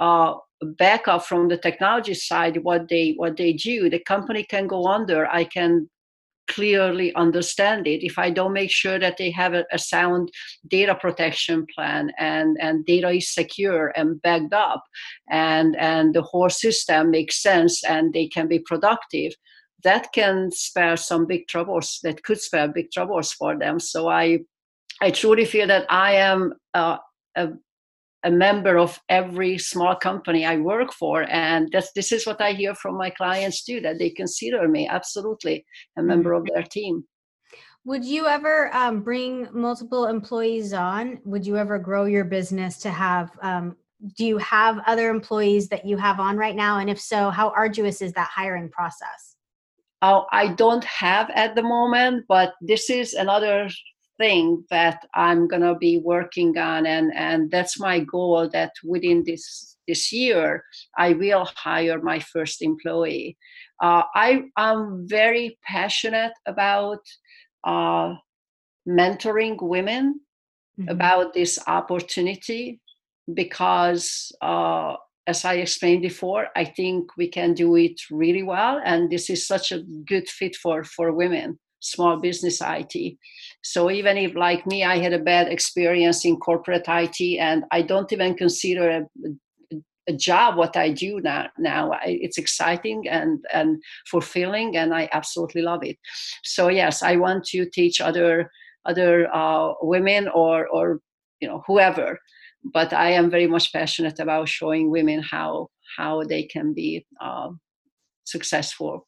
uh, 0.00 0.34
back 0.78 1.08
up 1.08 1.26
from 1.26 1.48
the 1.48 1.58
technology 1.58 2.14
side 2.14 2.62
what 2.64 2.88
they 2.88 3.14
what 3.16 3.36
they 3.36 3.52
do, 3.52 3.90
the 3.90 4.00
company 4.00 4.44
can 4.44 4.66
go 4.66 4.86
under. 4.86 5.26
I 5.26 5.44
can 5.44 5.88
clearly 6.48 7.14
understand 7.14 7.86
it 7.86 8.04
if 8.04 8.18
i 8.18 8.30
don't 8.30 8.52
make 8.52 8.70
sure 8.70 8.98
that 8.98 9.16
they 9.16 9.30
have 9.30 9.54
a, 9.54 9.64
a, 9.72 9.78
sound 9.78 10.30
data 10.68 10.94
protection 10.94 11.66
plan 11.74 12.10
and 12.18 12.56
and 12.60 12.84
data 12.86 13.10
is 13.10 13.32
secure 13.32 13.92
and 13.96 14.20
backed 14.22 14.52
up 14.52 14.82
and 15.30 15.76
and 15.76 16.14
the 16.14 16.22
whole 16.22 16.50
system 16.50 17.10
makes 17.10 17.42
sense 17.42 17.82
and 17.84 18.12
they 18.12 18.26
can 18.28 18.48
be 18.48 18.58
productive 18.58 19.32
that 19.86 20.12
can 20.12 20.50
spare 20.50 20.96
some 20.96 21.26
big 21.26 21.46
troubles 21.48 22.00
that 22.02 22.22
could 22.24 22.40
spare 22.40 22.68
big 22.68 22.90
troubles 22.90 23.32
for 23.32 23.58
them. 23.58 23.78
So 23.78 24.08
i 24.08 24.40
i 25.00 25.10
truly 25.10 25.44
feel 25.44 25.66
that 25.66 25.86
i 25.90 26.12
am 26.14 26.54
uh, 26.74 26.98
a 27.36 27.48
a 28.26 28.30
member 28.30 28.76
of 28.76 29.00
every 29.08 29.56
small 29.56 29.94
company 29.94 30.44
I 30.44 30.56
work 30.56 30.92
for, 30.92 31.22
and 31.30 31.70
that's 31.72 31.92
this 31.92 32.10
is 32.10 32.26
what 32.26 32.40
I 32.40 32.52
hear 32.52 32.74
from 32.74 32.98
my 32.98 33.10
clients 33.10 33.64
too. 33.64 33.80
That 33.80 33.98
they 33.98 34.10
consider 34.10 34.66
me 34.68 34.88
absolutely 34.88 35.64
a 35.96 36.02
member 36.02 36.30
mm-hmm. 36.30 36.48
of 36.48 36.52
their 36.52 36.64
team. 36.64 37.04
Would 37.84 38.04
you 38.04 38.26
ever 38.26 38.74
um, 38.74 39.02
bring 39.02 39.46
multiple 39.52 40.06
employees 40.06 40.72
on? 40.72 41.20
Would 41.24 41.46
you 41.46 41.56
ever 41.56 41.78
grow 41.78 42.06
your 42.06 42.24
business 42.24 42.78
to 42.78 42.90
have? 42.90 43.30
Um, 43.42 43.76
do 44.18 44.26
you 44.26 44.38
have 44.38 44.80
other 44.86 45.08
employees 45.08 45.68
that 45.68 45.86
you 45.86 45.96
have 45.96 46.18
on 46.18 46.36
right 46.36 46.56
now? 46.56 46.80
And 46.80 46.90
if 46.90 47.00
so, 47.00 47.30
how 47.30 47.50
arduous 47.50 48.02
is 48.02 48.12
that 48.14 48.28
hiring 48.28 48.68
process? 48.70 49.36
Uh, 50.02 50.22
I 50.32 50.48
don't 50.48 50.84
have 50.84 51.30
at 51.30 51.54
the 51.54 51.62
moment, 51.62 52.24
but 52.28 52.54
this 52.60 52.90
is 52.90 53.14
another 53.14 53.68
thing 54.18 54.64
that 54.70 55.06
I'm 55.14 55.48
gonna 55.48 55.76
be 55.76 55.98
working 55.98 56.56
on, 56.58 56.86
and 56.86 57.12
and 57.14 57.50
that's 57.50 57.78
my 57.78 58.00
goal. 58.00 58.48
That 58.52 58.72
within 58.84 59.22
this 59.24 59.76
this 59.86 60.12
year, 60.12 60.64
I 60.98 61.12
will 61.12 61.48
hire 61.56 62.00
my 62.00 62.20
first 62.20 62.62
employee. 62.62 63.36
Uh, 63.82 64.02
I 64.14 64.44
am 64.56 65.06
very 65.08 65.58
passionate 65.64 66.32
about 66.46 67.00
uh, 67.64 68.14
mentoring 68.88 69.56
women 69.60 70.20
mm-hmm. 70.78 70.88
about 70.88 71.34
this 71.34 71.58
opportunity 71.66 72.80
because 73.34 74.32
uh, 74.42 74.94
as 75.26 75.44
I 75.44 75.54
explained 75.54 76.02
before, 76.02 76.48
I 76.54 76.64
think 76.64 77.16
we 77.16 77.28
can 77.28 77.54
do 77.54 77.74
it 77.76 78.00
really 78.10 78.42
well, 78.42 78.80
and 78.84 79.10
this 79.10 79.28
is 79.28 79.46
such 79.46 79.72
a 79.72 79.82
good 80.06 80.28
fit 80.28 80.54
for 80.54 80.84
for 80.84 81.12
women, 81.12 81.58
small 81.90 82.18
business 82.18 82.60
IT. 82.60 83.16
So 83.62 83.90
even 83.90 84.16
if, 84.16 84.34
like 84.34 84.66
me, 84.66 84.84
I 84.84 84.98
had 84.98 85.12
a 85.12 85.18
bad 85.18 85.48
experience 85.48 86.24
in 86.24 86.36
corporate 86.36 86.86
IT, 86.88 87.38
and 87.38 87.64
I 87.70 87.82
don't 87.82 88.12
even 88.12 88.34
consider 88.34 88.88
a, 88.90 89.02
a 90.08 90.12
job 90.12 90.56
what 90.56 90.76
I 90.76 90.90
do 90.90 91.20
now. 91.20 91.48
Now 91.58 91.92
I, 91.92 92.18
it's 92.20 92.38
exciting 92.38 93.08
and 93.08 93.44
and 93.52 93.82
fulfilling, 94.10 94.76
and 94.76 94.94
I 94.94 95.08
absolutely 95.12 95.62
love 95.62 95.82
it. 95.82 95.96
So 96.44 96.68
yes, 96.68 97.02
I 97.02 97.16
want 97.16 97.44
to 97.46 97.66
teach 97.66 98.00
other 98.00 98.50
other 98.84 99.28
uh, 99.34 99.72
women 99.82 100.28
or 100.28 100.66
or 100.68 101.00
you 101.40 101.48
know 101.48 101.62
whoever 101.66 102.18
but 102.72 102.92
i 102.92 103.10
am 103.10 103.30
very 103.30 103.46
much 103.46 103.72
passionate 103.72 104.18
about 104.18 104.48
showing 104.48 104.90
women 104.90 105.22
how 105.22 105.68
how 105.96 106.22
they 106.22 106.42
can 106.42 106.72
be 106.72 107.06
uh, 107.20 107.48
successful 108.24 109.06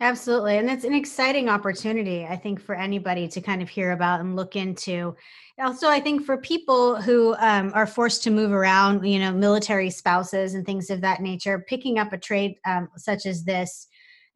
absolutely 0.00 0.58
and 0.58 0.70
it's 0.70 0.84
an 0.84 0.94
exciting 0.94 1.48
opportunity 1.48 2.26
i 2.26 2.36
think 2.36 2.60
for 2.60 2.74
anybody 2.74 3.26
to 3.26 3.40
kind 3.40 3.62
of 3.62 3.68
hear 3.68 3.92
about 3.92 4.20
and 4.20 4.36
look 4.36 4.56
into. 4.56 5.16
Also 5.58 5.88
i 5.88 5.98
think 5.98 6.24
for 6.24 6.36
people 6.36 7.00
who 7.00 7.34
um, 7.38 7.72
are 7.74 7.86
forced 7.86 8.22
to 8.22 8.30
move 8.30 8.52
around 8.52 9.04
you 9.06 9.18
know 9.18 9.32
military 9.32 9.88
spouses 9.88 10.54
and 10.54 10.66
things 10.66 10.90
of 10.90 11.00
that 11.00 11.20
nature 11.22 11.64
picking 11.66 11.98
up 11.98 12.12
a 12.12 12.18
trade 12.18 12.56
um, 12.66 12.88
such 12.96 13.24
as 13.24 13.44
this 13.44 13.86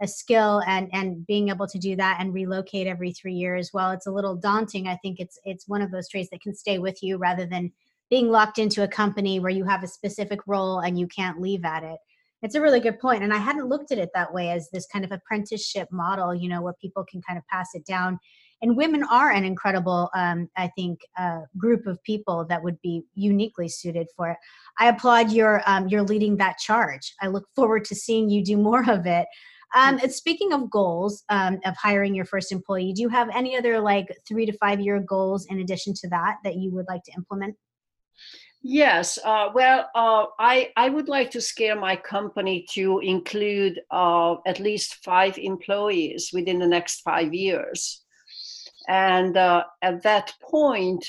a 0.00 0.08
skill 0.08 0.62
and 0.66 0.88
and 0.92 1.26
being 1.26 1.50
able 1.50 1.66
to 1.66 1.78
do 1.78 1.94
that 1.94 2.16
and 2.20 2.32
relocate 2.32 2.86
every 2.86 3.12
three 3.12 3.34
years 3.34 3.68
while 3.72 3.90
it's 3.90 4.06
a 4.06 4.12
little 4.12 4.34
daunting 4.34 4.88
i 4.88 4.96
think 4.96 5.20
it's 5.20 5.38
it's 5.44 5.68
one 5.68 5.82
of 5.82 5.90
those 5.90 6.08
traits 6.08 6.30
that 6.30 6.40
can 6.40 6.54
stay 6.54 6.78
with 6.78 7.02
you 7.02 7.18
rather 7.18 7.44
than 7.44 7.70
being 8.08 8.30
locked 8.30 8.58
into 8.58 8.82
a 8.82 8.88
company 8.88 9.38
where 9.38 9.50
you 9.50 9.64
have 9.64 9.84
a 9.84 9.88
specific 9.88 10.40
role 10.46 10.80
and 10.80 10.98
you 10.98 11.06
can't 11.06 11.40
leave 11.40 11.64
at 11.64 11.84
it 11.84 11.98
it's 12.42 12.54
a 12.54 12.60
really 12.60 12.80
good 12.80 12.98
point 12.98 13.22
and 13.22 13.32
i 13.32 13.38
hadn't 13.38 13.68
looked 13.68 13.92
at 13.92 13.98
it 13.98 14.10
that 14.14 14.32
way 14.32 14.50
as 14.50 14.70
this 14.70 14.86
kind 14.86 15.04
of 15.04 15.12
apprenticeship 15.12 15.88
model 15.90 16.34
you 16.34 16.48
know 16.48 16.62
where 16.62 16.74
people 16.80 17.04
can 17.10 17.20
kind 17.22 17.38
of 17.38 17.46
pass 17.48 17.70
it 17.74 17.84
down. 17.84 18.18
And 18.62 18.76
women 18.76 19.02
are 19.04 19.30
an 19.30 19.44
incredible 19.44 20.10
um, 20.14 20.48
i 20.56 20.68
think 20.76 21.00
uh, 21.18 21.40
group 21.56 21.86
of 21.86 22.02
people 22.02 22.44
that 22.46 22.62
would 22.62 22.80
be 22.82 23.02
uniquely 23.14 23.68
suited 23.68 24.06
for 24.16 24.30
it. 24.30 24.36
I 24.78 24.88
applaud 24.88 25.32
your 25.32 25.62
um, 25.66 25.88
your 25.88 26.02
leading 26.02 26.36
that 26.38 26.58
charge. 26.58 27.14
I 27.22 27.28
look 27.28 27.46
forward 27.56 27.84
to 27.86 27.94
seeing 27.94 28.28
you 28.28 28.44
do 28.44 28.56
more 28.56 28.84
of 28.90 29.06
it. 29.06 29.26
Um, 29.74 29.98
speaking 30.08 30.52
of 30.52 30.68
goals 30.68 31.22
um, 31.28 31.60
of 31.64 31.76
hiring 31.76 32.14
your 32.14 32.24
first 32.24 32.50
employee, 32.50 32.92
do 32.92 33.02
you 33.02 33.08
have 33.08 33.28
any 33.34 33.56
other 33.56 33.80
like 33.80 34.08
three 34.26 34.44
to 34.46 34.52
five 34.58 34.80
year 34.80 35.00
goals 35.00 35.46
in 35.46 35.60
addition 35.60 35.94
to 35.94 36.08
that 36.08 36.38
that 36.44 36.56
you 36.56 36.72
would 36.72 36.86
like 36.88 37.02
to 37.04 37.12
implement? 37.12 37.56
Yes. 38.62 39.18
Uh, 39.24 39.48
well, 39.54 39.88
uh, 39.94 40.26
I 40.38 40.70
I 40.76 40.90
would 40.90 41.08
like 41.08 41.30
to 41.30 41.40
scale 41.40 41.76
my 41.76 41.96
company 41.96 42.66
to 42.72 42.98
include 43.00 43.80
uh, 43.90 44.36
at 44.46 44.60
least 44.60 45.02
five 45.02 45.38
employees 45.38 46.30
within 46.32 46.58
the 46.58 46.66
next 46.66 47.00
five 47.00 47.32
years, 47.32 48.04
and 48.88 49.36
uh, 49.36 49.64
at 49.82 50.02
that 50.04 50.34
point, 50.42 51.06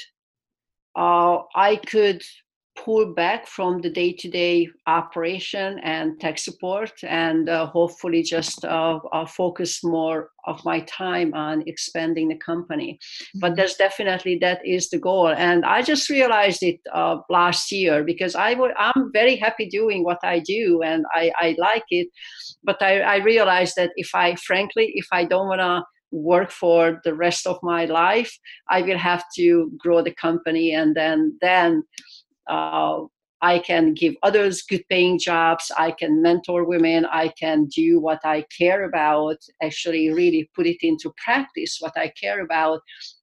uh, 0.95 1.39
I 1.55 1.77
could 1.77 2.23
pull 2.83 3.13
back 3.13 3.47
from 3.47 3.81
the 3.81 3.89
day-to-day 3.89 4.67
operation 4.87 5.79
and 5.83 6.19
tech 6.19 6.39
support 6.39 6.91
and 7.03 7.47
uh, 7.47 7.67
hopefully 7.67 8.23
just 8.23 8.65
uh, 8.65 8.99
uh, 9.13 9.25
focus 9.25 9.83
more 9.83 10.29
of 10.47 10.63
my 10.65 10.79
time 10.81 11.33
on 11.35 11.63
expanding 11.67 12.27
the 12.27 12.37
company. 12.37 12.97
But 13.35 13.49
mm-hmm. 13.49 13.55
there's 13.57 13.75
definitely 13.75 14.39
that 14.39 14.61
is 14.65 14.89
the 14.89 14.97
goal. 14.97 15.29
And 15.29 15.63
i 15.65 15.81
just 15.81 16.09
realized 16.09 16.63
it 16.63 16.79
uh, 16.93 17.17
last 17.29 17.71
year 17.71 18.03
because 18.03 18.35
I 18.35 18.51
I'm 18.77 19.11
very 19.13 19.35
happy 19.35 19.67
doing 19.69 20.03
what 20.03 20.19
i 20.23 20.39
do 20.39 20.81
and 20.83 21.05
i, 21.13 21.31
I 21.37 21.55
like 21.57 21.85
it. 21.89 22.07
But 22.63 22.81
I, 22.81 23.01
I 23.01 23.17
realized 23.17 23.75
that 23.77 23.91
if 23.95 24.09
i 24.15 24.35
frankly 24.35 24.91
if 24.95 25.07
i 25.11 25.23
don't 25.25 25.47
want 25.47 25.61
to 25.61 25.83
work 26.11 26.51
for 26.51 26.99
the 27.05 27.13
rest 27.13 27.47
of 27.47 27.57
my 27.63 27.85
life 27.85 28.31
i 28.69 28.81
will 28.81 28.97
have 28.97 29.23
to 29.37 29.71
grow 29.79 30.01
the 30.01 30.13
company 30.15 30.73
and 30.73 30.93
then 30.93 31.37
then 31.41 31.83
uh, 32.47 33.01
I 33.43 33.57
can 33.57 33.95
give 33.95 34.15
others 34.21 34.61
good 34.61 34.83
paying 34.87 35.17
jobs. 35.17 35.71
I 35.77 35.91
can 35.91 36.21
mentor 36.21 36.63
women. 36.63 37.05
I 37.05 37.29
can 37.29 37.65
do 37.65 37.99
what 37.99 38.19
I 38.23 38.45
care 38.55 38.83
about, 38.83 39.37
actually, 39.63 40.13
really 40.13 40.49
put 40.55 40.67
it 40.67 40.77
into 40.81 41.11
practice 41.23 41.77
what 41.79 41.93
I 41.97 42.09
care 42.09 42.41
about. 42.41 42.81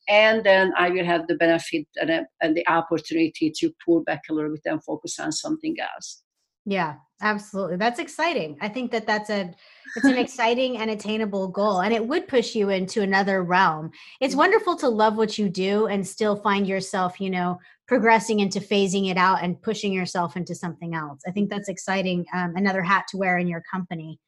And 0.09 0.43
then 0.43 0.73
I 0.77 0.91
will 0.91 1.05
have 1.05 1.29
the 1.29 1.37
benefit 1.37 1.87
and, 2.01 2.27
and 2.41 2.57
the 2.57 2.67
opportunity 2.69 3.53
to 3.59 3.73
pull 3.85 4.03
back 4.03 4.23
a 4.29 4.33
little 4.33 4.51
bit 4.51 4.63
and 4.65 4.83
focus 4.83 5.21
on 5.21 5.31
something 5.31 5.77
else. 5.81 6.25
Yeah, 6.69 6.97
absolutely. 7.23 7.77
That's 7.77 7.99
exciting. 7.99 8.59
I 8.61 8.69
think 8.69 8.93
that 8.93 9.07
that's 9.07 9.31
a 9.31 9.55
it's 9.97 10.05
an 10.05 10.19
exciting 10.19 10.77
and 10.77 10.91
attainable 10.91 11.49
goal 11.49 11.81
and 11.81 11.95
it 11.95 12.07
would 12.07 12.29
push 12.29 12.55
you 12.55 12.69
into 12.69 13.01
another 13.01 13.43
realm. 13.43 13.91
It's 14.21 14.33
mm-hmm. 14.33 14.41
wonderful 14.41 14.77
to 14.77 14.89
love 14.91 15.17
what 15.17 15.39
you 15.39 15.49
do 15.49 15.87
and 15.87 16.07
still 16.07 16.37
find 16.37 16.67
yourself, 16.67 17.23
you 17.23 17.31
know, 17.31 17.59
progressing 17.87 18.41
into 18.41 18.61
phasing 18.61 19.11
it 19.11 19.17
out 19.17 19.43
and 19.43 19.61
pushing 19.63 19.95
yourself 19.95 20.37
into 20.37 20.55
something 20.55 20.95
else. 20.95 21.23
I 21.27 21.31
think 21.31 21.49
that's 21.49 21.71
exciting. 21.71 22.27
Um, 22.35 22.53
another 22.55 22.83
hat 22.83 23.07
to 23.09 23.17
wear 23.17 23.39
in 23.39 23.49
your 23.49 23.63
company. 23.63 24.21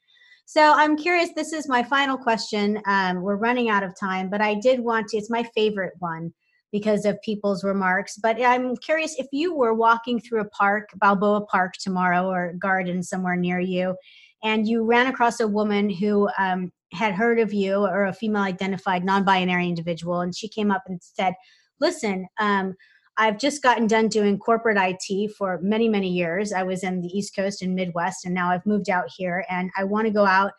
So 0.46 0.72
I'm 0.74 0.96
curious. 0.96 1.28
This 1.36 1.52
is 1.52 1.68
my 1.68 1.82
final 1.82 2.16
question. 2.16 2.80
Um, 2.86 3.20
we're 3.20 3.36
running 3.36 3.68
out 3.68 3.82
of 3.82 3.94
time, 4.00 4.30
but 4.30 4.40
I 4.40 4.54
did 4.54 4.80
want 4.80 5.08
to. 5.08 5.18
It's 5.18 5.28
my 5.28 5.42
favorite 5.54 5.92
one 5.98 6.32
because 6.72 7.04
of 7.04 7.20
people's 7.22 7.64
remarks. 7.64 8.16
But 8.16 8.40
I'm 8.40 8.76
curious 8.76 9.16
if 9.18 9.26
you 9.32 9.54
were 9.54 9.74
walking 9.74 10.20
through 10.20 10.40
a 10.40 10.48
park, 10.48 10.90
Balboa 10.96 11.42
Park 11.46 11.74
tomorrow, 11.74 12.28
or 12.28 12.54
garden 12.60 13.02
somewhere 13.02 13.36
near 13.36 13.60
you, 13.60 13.96
and 14.42 14.66
you 14.66 14.84
ran 14.84 15.06
across 15.06 15.40
a 15.40 15.48
woman 15.48 15.90
who 15.90 16.28
um, 16.38 16.72
had 16.92 17.14
heard 17.14 17.38
of 17.38 17.52
you 17.52 17.74
or 17.76 18.06
a 18.06 18.12
female 18.12 18.42
identified 18.42 19.04
non 19.04 19.24
binary 19.24 19.68
individual, 19.68 20.20
and 20.20 20.34
she 20.34 20.48
came 20.48 20.70
up 20.70 20.82
and 20.86 21.00
said, 21.02 21.34
Listen, 21.80 22.26
um, 22.38 22.74
I've 23.16 23.38
just 23.38 23.62
gotten 23.62 23.86
done 23.86 24.08
doing 24.08 24.38
corporate 24.38 24.78
IT 24.78 25.32
for 25.36 25.60
many, 25.62 25.88
many 25.88 26.08
years. 26.08 26.52
I 26.52 26.62
was 26.62 26.82
in 26.82 27.00
the 27.00 27.08
East 27.08 27.34
Coast 27.34 27.62
and 27.62 27.74
Midwest, 27.74 28.24
and 28.24 28.34
now 28.34 28.50
I've 28.50 28.64
moved 28.64 28.88
out 28.88 29.10
here, 29.14 29.44
and 29.50 29.70
I 29.76 29.84
want 29.84 30.06
to 30.06 30.12
go 30.12 30.24
out 30.24 30.52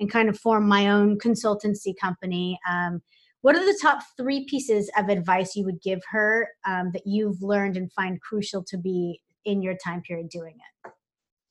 and 0.00 0.10
kind 0.10 0.28
of 0.28 0.38
form 0.38 0.66
my 0.66 0.88
own 0.88 1.18
consultancy 1.18 1.94
company. 2.00 2.58
Um, 2.68 3.02
what 3.48 3.56
are 3.56 3.64
the 3.64 3.78
top 3.80 4.00
three 4.18 4.44
pieces 4.44 4.90
of 4.98 5.08
advice 5.08 5.56
you 5.56 5.64
would 5.64 5.80
give 5.80 6.00
her 6.10 6.50
um, 6.66 6.90
that 6.92 7.06
you've 7.06 7.40
learned 7.40 7.78
and 7.78 7.90
find 7.94 8.20
crucial 8.20 8.62
to 8.62 8.76
be 8.76 9.22
in 9.46 9.62
your 9.62 9.74
time 9.82 10.02
period 10.02 10.28
doing 10.28 10.54
it? 10.84 10.92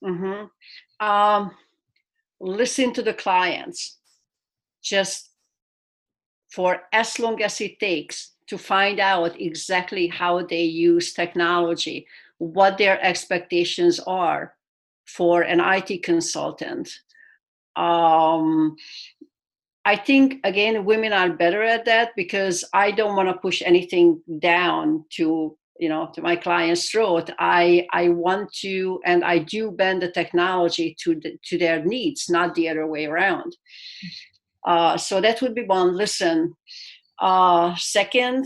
Mm-hmm. 0.06 1.04
Um, 1.04 1.50
listen 2.40 2.94
to 2.94 3.02
the 3.02 3.16
clients 3.16 3.98
just 4.84 5.32
for 6.52 6.84
as 6.94 7.18
long 7.18 7.42
as 7.42 7.60
it 7.62 7.80
takes 7.80 8.34
to 8.46 8.60
find 8.60 9.00
out 9.00 9.42
exactly 9.42 10.06
how 10.06 10.44
they 10.46 10.66
use 10.66 11.14
technology, 11.14 12.06
what 12.38 12.78
their 12.78 13.04
expectations 13.04 14.00
are 14.02 14.54
for 15.08 15.42
an 15.42 15.60
IT 15.60 16.04
consultant. 16.04 16.92
Um, 17.76 18.76
I 19.88 19.96
think 19.96 20.42
again, 20.44 20.84
women 20.84 21.14
are 21.14 21.32
better 21.32 21.64
at 21.64 21.86
that 21.86 22.10
because 22.18 22.66
I 22.74 22.92
don't 22.92 23.16
want 23.16 23.30
to 23.30 23.42
push 23.42 23.62
anything 23.66 24.22
down 24.40 25.06
to 25.12 25.58
you 25.80 25.88
know 25.88 26.12
to 26.14 26.22
my 26.22 26.36
client's 26.36 26.90
throat. 26.90 27.30
I 27.40 27.88
I 27.94 28.10
want 28.10 28.52
to 28.64 29.00
and 29.06 29.24
I 29.24 29.38
do 29.38 29.72
bend 29.72 30.02
the 30.02 30.12
technology 30.12 30.94
to 31.04 31.16
the, 31.16 31.38
to 31.46 31.58
their 31.58 31.86
needs, 31.86 32.30
not 32.30 32.54
the 32.54 32.68
other 32.68 32.86
way 32.86 33.06
around. 33.06 33.56
Uh, 34.68 34.98
so 34.98 35.22
that 35.22 35.42
would 35.42 35.56
be 35.56 35.64
one. 35.64 35.96
Listen, 35.96 36.54
uh, 37.22 37.74
second, 37.78 38.46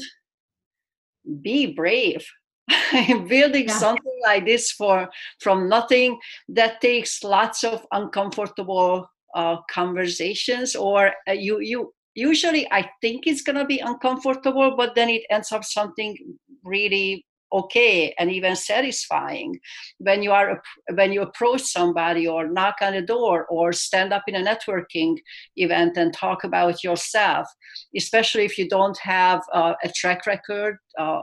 be 1.42 1.74
brave. 1.74 2.24
Building 3.28 3.68
yeah. 3.68 3.80
something 3.80 4.20
like 4.22 4.46
this 4.46 4.72
for 4.72 5.10
from 5.40 5.68
nothing 5.68 6.20
that 6.50 6.82
takes 6.82 7.24
lots 7.24 7.64
of 7.64 7.84
uncomfortable 7.92 9.10
uh, 9.36 9.58
conversations, 9.70 10.76
or 10.76 11.12
uh, 11.28 11.34
you 11.34 11.60
you 11.60 11.94
usually 12.16 12.68
I 12.72 12.90
think 13.02 13.28
it's 13.28 13.42
gonna 13.42 13.66
be 13.66 13.80
uncomfortable, 13.80 14.76
but 14.76 14.96
then 14.96 15.10
it 15.10 15.24
ends 15.30 15.52
up 15.52 15.64
something 15.64 16.18
really 16.64 17.26
okay 17.54 18.14
and 18.18 18.32
even 18.32 18.56
satisfying. 18.56 19.60
When 19.98 20.24
you 20.24 20.32
are 20.32 20.62
when 20.94 21.12
you 21.12 21.22
approach 21.22 21.62
somebody 21.62 22.28
or 22.28 22.48
knock 22.48 22.76
on 22.82 22.94
the 22.94 23.02
door 23.02 23.46
or 23.50 23.74
stand 23.74 24.14
up 24.14 24.24
in 24.28 24.36
a 24.36 24.44
networking 24.44 25.18
event 25.58 25.98
and 25.98 26.14
talk 26.14 26.44
about 26.44 26.84
yourself 26.84 27.48
especially 27.96 28.46
if 28.46 28.58
you 28.58 28.68
don't 28.68 28.98
have 29.00 29.42
uh, 29.54 29.74
a 29.84 29.90
track 29.90 30.26
record 30.26 30.78
uh, 30.98 31.22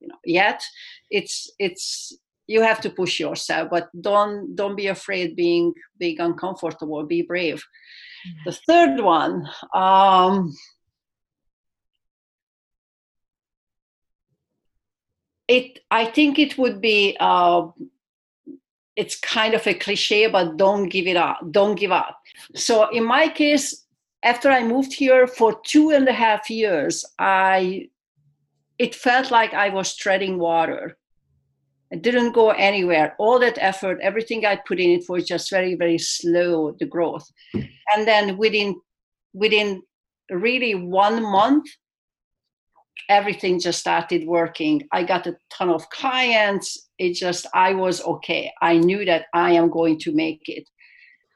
you 0.00 0.08
know, 0.08 0.18
yet 0.24 0.62
it's 1.10 1.50
it's 1.58 2.16
you 2.46 2.60
have 2.62 2.80
to 2.80 2.90
push 2.90 3.18
yourself 3.18 3.68
but 3.70 3.88
don't 4.00 4.54
don't 4.54 4.76
be 4.76 4.88
afraid 4.88 5.36
being 5.36 5.72
being 5.98 6.20
uncomfortable 6.20 7.02
be 7.04 7.22
brave. 7.22 7.64
The 8.44 8.52
third 8.52 9.00
one 9.00 9.48
um, 9.74 10.54
it 15.48 15.80
i 15.90 16.04
think 16.04 16.38
it 16.38 16.56
would 16.56 16.80
be 16.80 17.16
uh, 17.20 17.66
it's 18.96 19.18
kind 19.18 19.54
of 19.54 19.66
a 19.66 19.74
cliche 19.74 20.26
but 20.26 20.56
don't 20.56 20.88
give 20.88 21.06
it 21.06 21.16
up 21.16 21.38
don't 21.50 21.78
give 21.78 21.92
up. 21.92 22.18
So 22.54 22.88
in 22.90 23.04
my 23.04 23.28
case 23.28 23.84
after 24.22 24.50
i 24.50 24.62
moved 24.62 24.92
here 24.92 25.26
for 25.26 25.60
two 25.64 25.90
and 25.90 26.08
a 26.08 26.12
half 26.12 26.50
years 26.50 27.04
i 27.18 27.88
it 28.78 28.94
felt 28.94 29.30
like 29.30 29.52
i 29.54 29.68
was 29.68 29.94
treading 29.94 30.38
water 30.38 30.96
it 31.90 32.02
didn't 32.02 32.32
go 32.32 32.50
anywhere 32.50 33.14
all 33.18 33.38
that 33.38 33.58
effort 33.60 33.98
everything 34.02 34.44
i 34.44 34.56
put 34.66 34.80
in 34.80 34.90
it 34.90 35.04
was 35.08 35.26
just 35.26 35.50
very 35.50 35.74
very 35.74 35.98
slow 35.98 36.72
the 36.78 36.86
growth 36.86 37.26
and 37.54 38.06
then 38.06 38.36
within 38.36 38.80
within 39.32 39.82
really 40.30 40.74
one 40.74 41.22
month 41.22 41.66
everything 43.08 43.60
just 43.60 43.80
started 43.80 44.26
working. 44.26 44.82
I 44.92 45.04
got 45.04 45.26
a 45.26 45.36
ton 45.50 45.70
of 45.70 45.88
clients. 45.90 46.88
It 46.98 47.14
just, 47.14 47.46
I 47.54 47.74
was 47.74 48.02
okay. 48.02 48.52
I 48.62 48.78
knew 48.78 49.04
that 49.04 49.26
I 49.34 49.52
am 49.52 49.70
going 49.70 49.98
to 50.00 50.12
make 50.12 50.42
it. 50.48 50.68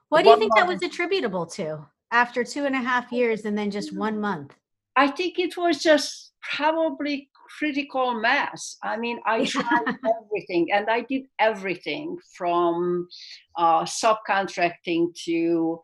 What 0.08 0.24
do 0.24 0.30
you 0.30 0.38
think 0.38 0.54
month, 0.56 0.68
that 0.68 0.72
was 0.72 0.82
attributable 0.82 1.46
to 1.46 1.86
after 2.10 2.42
two 2.42 2.64
and 2.64 2.74
a 2.74 2.78
half 2.78 3.12
years 3.12 3.44
and 3.44 3.56
then 3.56 3.70
just 3.70 3.94
one 3.94 4.20
month? 4.20 4.54
I 4.96 5.08
think 5.08 5.38
it 5.38 5.56
was 5.56 5.82
just 5.82 6.32
probably 6.40 7.28
critical 7.56 8.14
mass. 8.14 8.76
I 8.82 8.96
mean, 8.96 9.20
I 9.24 9.44
tried 9.44 9.98
everything 10.16 10.72
and 10.72 10.88
I 10.88 11.00
did 11.02 11.24
everything 11.38 12.18
from 12.36 13.08
uh, 13.56 13.84
subcontracting 13.84 15.14
to 15.24 15.80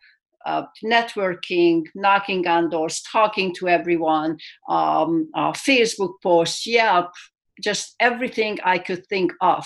uh, 0.46 0.64
networking, 0.85 1.85
knocking 1.94 2.46
on 2.46 2.70
doors, 2.70 3.03
talking 3.11 3.55
to 3.55 3.68
everyone, 3.68 4.38
um, 4.68 5.31
uh, 5.35 5.53
Facebook 5.53 6.14
posts, 6.22 6.66
Yelp, 6.66 7.12
just 7.62 7.94
everything 8.00 8.59
I 8.64 8.79
could 8.79 9.07
think 9.07 9.33
of. 9.40 9.64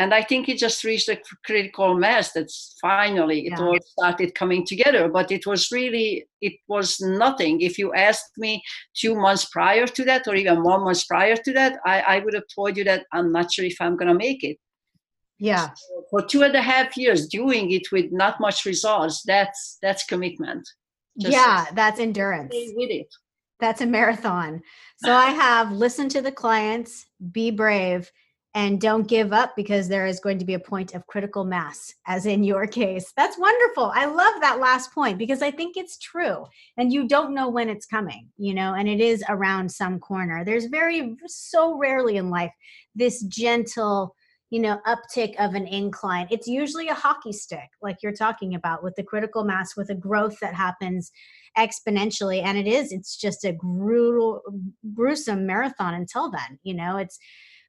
And 0.00 0.14
I 0.14 0.22
think 0.22 0.48
it 0.48 0.56
just 0.56 0.82
reached 0.82 1.10
a 1.10 1.20
critical 1.44 1.94
mass 1.94 2.32
that's 2.32 2.74
finally 2.80 3.40
it 3.46 3.52
yeah. 3.52 3.62
all 3.62 3.78
started 3.84 4.34
coming 4.34 4.64
together. 4.64 5.08
But 5.08 5.30
it 5.30 5.44
was 5.44 5.70
really, 5.70 6.24
it 6.40 6.54
was 6.68 7.00
nothing. 7.02 7.60
If 7.60 7.76
you 7.76 7.92
asked 7.92 8.32
me 8.38 8.62
two 8.94 9.14
months 9.14 9.44
prior 9.44 9.86
to 9.86 10.04
that, 10.06 10.26
or 10.26 10.34
even 10.34 10.62
one 10.62 10.84
month 10.84 11.06
prior 11.06 11.36
to 11.36 11.52
that, 11.52 11.72
I, 11.84 12.00
I 12.14 12.18
would 12.20 12.32
have 12.32 12.48
told 12.54 12.78
you 12.78 12.84
that 12.84 13.04
I'm 13.12 13.30
not 13.30 13.52
sure 13.52 13.66
if 13.66 13.76
I'm 13.78 13.96
going 13.98 14.08
to 14.08 14.14
make 14.26 14.42
it. 14.42 14.56
Yeah. 15.38 15.68
So 15.68 16.04
for 16.10 16.22
two 16.22 16.44
and 16.44 16.54
a 16.54 16.62
half 16.62 16.96
years 16.96 17.28
doing 17.28 17.70
it 17.70 17.92
with 17.92 18.06
not 18.10 18.40
much 18.40 18.64
results, 18.64 19.22
that's 19.26 19.76
that's 19.82 20.04
commitment. 20.04 20.66
Just 21.20 21.34
yeah, 21.34 21.66
that's 21.74 22.00
endurance. 22.00 22.54
with 22.54 22.90
it. 22.90 23.08
That's 23.58 23.82
a 23.82 23.86
marathon. 23.86 24.62
So 25.04 25.12
I 25.12 25.30
have 25.32 25.72
listen 25.72 26.08
to 26.10 26.22
the 26.22 26.32
clients, 26.32 27.06
be 27.32 27.50
brave, 27.50 28.10
and 28.54 28.80
don't 28.80 29.06
give 29.06 29.32
up 29.32 29.54
because 29.54 29.86
there 29.88 30.06
is 30.06 30.18
going 30.18 30.38
to 30.38 30.44
be 30.44 30.54
a 30.54 30.60
point 30.60 30.94
of 30.94 31.06
critical 31.06 31.44
mass, 31.44 31.94
as 32.06 32.26
in 32.26 32.42
your 32.42 32.66
case. 32.66 33.12
That's 33.16 33.38
wonderful. 33.38 33.92
I 33.94 34.06
love 34.06 34.40
that 34.40 34.58
last 34.58 34.92
point 34.92 35.18
because 35.18 35.40
I 35.40 35.52
think 35.52 35.76
it's 35.76 35.98
true. 35.98 36.46
And 36.76 36.92
you 36.92 37.06
don't 37.06 37.32
know 37.32 37.48
when 37.48 37.68
it's 37.68 37.86
coming, 37.86 38.28
you 38.38 38.54
know, 38.54 38.74
and 38.74 38.88
it 38.88 39.00
is 39.00 39.22
around 39.28 39.70
some 39.70 40.00
corner. 40.00 40.44
There's 40.44 40.66
very, 40.66 41.16
so 41.26 41.78
rarely 41.78 42.16
in 42.16 42.30
life 42.30 42.52
this 42.96 43.22
gentle, 43.22 44.16
you 44.50 44.60
know 44.60 44.80
uptick 44.84 45.36
of 45.38 45.54
an 45.54 45.66
incline 45.68 46.26
it's 46.28 46.48
usually 46.48 46.88
a 46.88 46.94
hockey 46.94 47.32
stick 47.32 47.70
like 47.80 47.98
you're 48.02 48.12
talking 48.12 48.56
about 48.56 48.82
with 48.82 48.96
the 48.96 49.02
critical 49.04 49.44
mass 49.44 49.76
with 49.76 49.90
a 49.90 49.94
growth 49.94 50.38
that 50.40 50.54
happens 50.54 51.12
exponentially 51.56 52.42
and 52.42 52.58
it 52.58 52.66
is 52.66 52.90
it's 52.90 53.16
just 53.16 53.44
a 53.44 53.52
brutal 53.52 54.42
gruesome 54.92 55.46
marathon 55.46 55.94
until 55.94 56.32
then 56.32 56.58
you 56.64 56.74
know 56.74 56.96
it's 56.96 57.18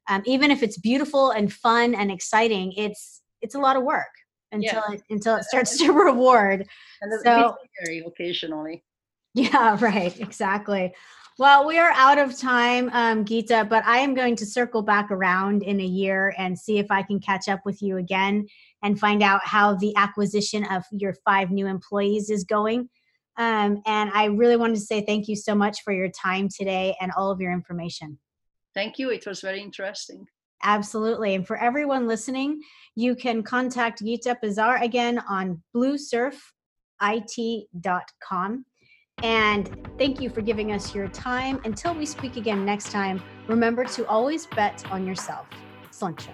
um, 0.08 0.22
even 0.26 0.50
if 0.50 0.62
it's 0.62 0.78
beautiful 0.78 1.30
and 1.30 1.52
fun 1.52 1.94
and 1.94 2.10
exciting 2.10 2.72
it's 2.76 3.22
it's 3.40 3.54
a 3.54 3.58
lot 3.58 3.76
of 3.76 3.82
work 3.82 4.06
until 4.52 4.82
yeah. 4.88 4.94
it 4.94 5.02
until 5.10 5.36
it 5.36 5.44
starts 5.44 5.78
to 5.78 5.92
reward 6.04 6.66
and 7.00 7.12
so 7.24 7.56
occasionally 8.06 8.82
yeah 9.34 9.76
right 9.84 10.20
exactly 10.20 10.92
well, 11.38 11.66
we 11.66 11.78
are 11.78 11.92
out 11.94 12.18
of 12.18 12.36
time, 12.36 12.90
um, 12.92 13.24
Geeta, 13.24 13.66
but 13.66 13.82
I 13.86 13.98
am 13.98 14.12
going 14.14 14.36
to 14.36 14.44
circle 14.44 14.82
back 14.82 15.10
around 15.10 15.62
in 15.62 15.80
a 15.80 15.84
year 15.84 16.34
and 16.36 16.58
see 16.58 16.78
if 16.78 16.90
I 16.90 17.02
can 17.02 17.20
catch 17.20 17.48
up 17.48 17.60
with 17.64 17.80
you 17.80 17.96
again 17.96 18.46
and 18.82 19.00
find 19.00 19.22
out 19.22 19.40
how 19.42 19.74
the 19.74 19.96
acquisition 19.96 20.64
of 20.66 20.84
your 20.92 21.14
five 21.24 21.50
new 21.50 21.66
employees 21.66 22.28
is 22.28 22.44
going. 22.44 22.90
Um, 23.38 23.80
and 23.86 24.10
I 24.12 24.26
really 24.26 24.56
wanted 24.56 24.74
to 24.74 24.82
say 24.82 25.04
thank 25.06 25.26
you 25.26 25.34
so 25.34 25.54
much 25.54 25.82
for 25.82 25.92
your 25.92 26.10
time 26.10 26.48
today 26.54 26.94
and 27.00 27.10
all 27.16 27.30
of 27.30 27.40
your 27.40 27.52
information. 27.52 28.18
Thank 28.74 28.98
you. 28.98 29.10
It 29.10 29.26
was 29.26 29.40
very 29.40 29.60
interesting. 29.60 30.26
Absolutely. 30.62 31.34
And 31.34 31.46
for 31.46 31.56
everyone 31.56 32.06
listening, 32.06 32.60
you 32.94 33.14
can 33.14 33.42
contact 33.42 34.02
Geeta 34.02 34.36
Bazar 34.40 34.82
again 34.82 35.18
on 35.28 35.62
bluesurfit.com. 35.74 38.64
And 39.22 39.88
thank 39.98 40.20
you 40.20 40.30
for 40.30 40.40
giving 40.40 40.72
us 40.72 40.94
your 40.94 41.08
time. 41.08 41.60
Until 41.64 41.94
we 41.94 42.06
speak 42.06 42.36
again 42.36 42.64
next 42.64 42.90
time, 42.90 43.22
remember 43.48 43.84
to 43.84 44.06
always 44.06 44.46
bet 44.46 44.84
on 44.90 45.06
yourself. 45.06 45.46
Sluncha. 45.90 46.30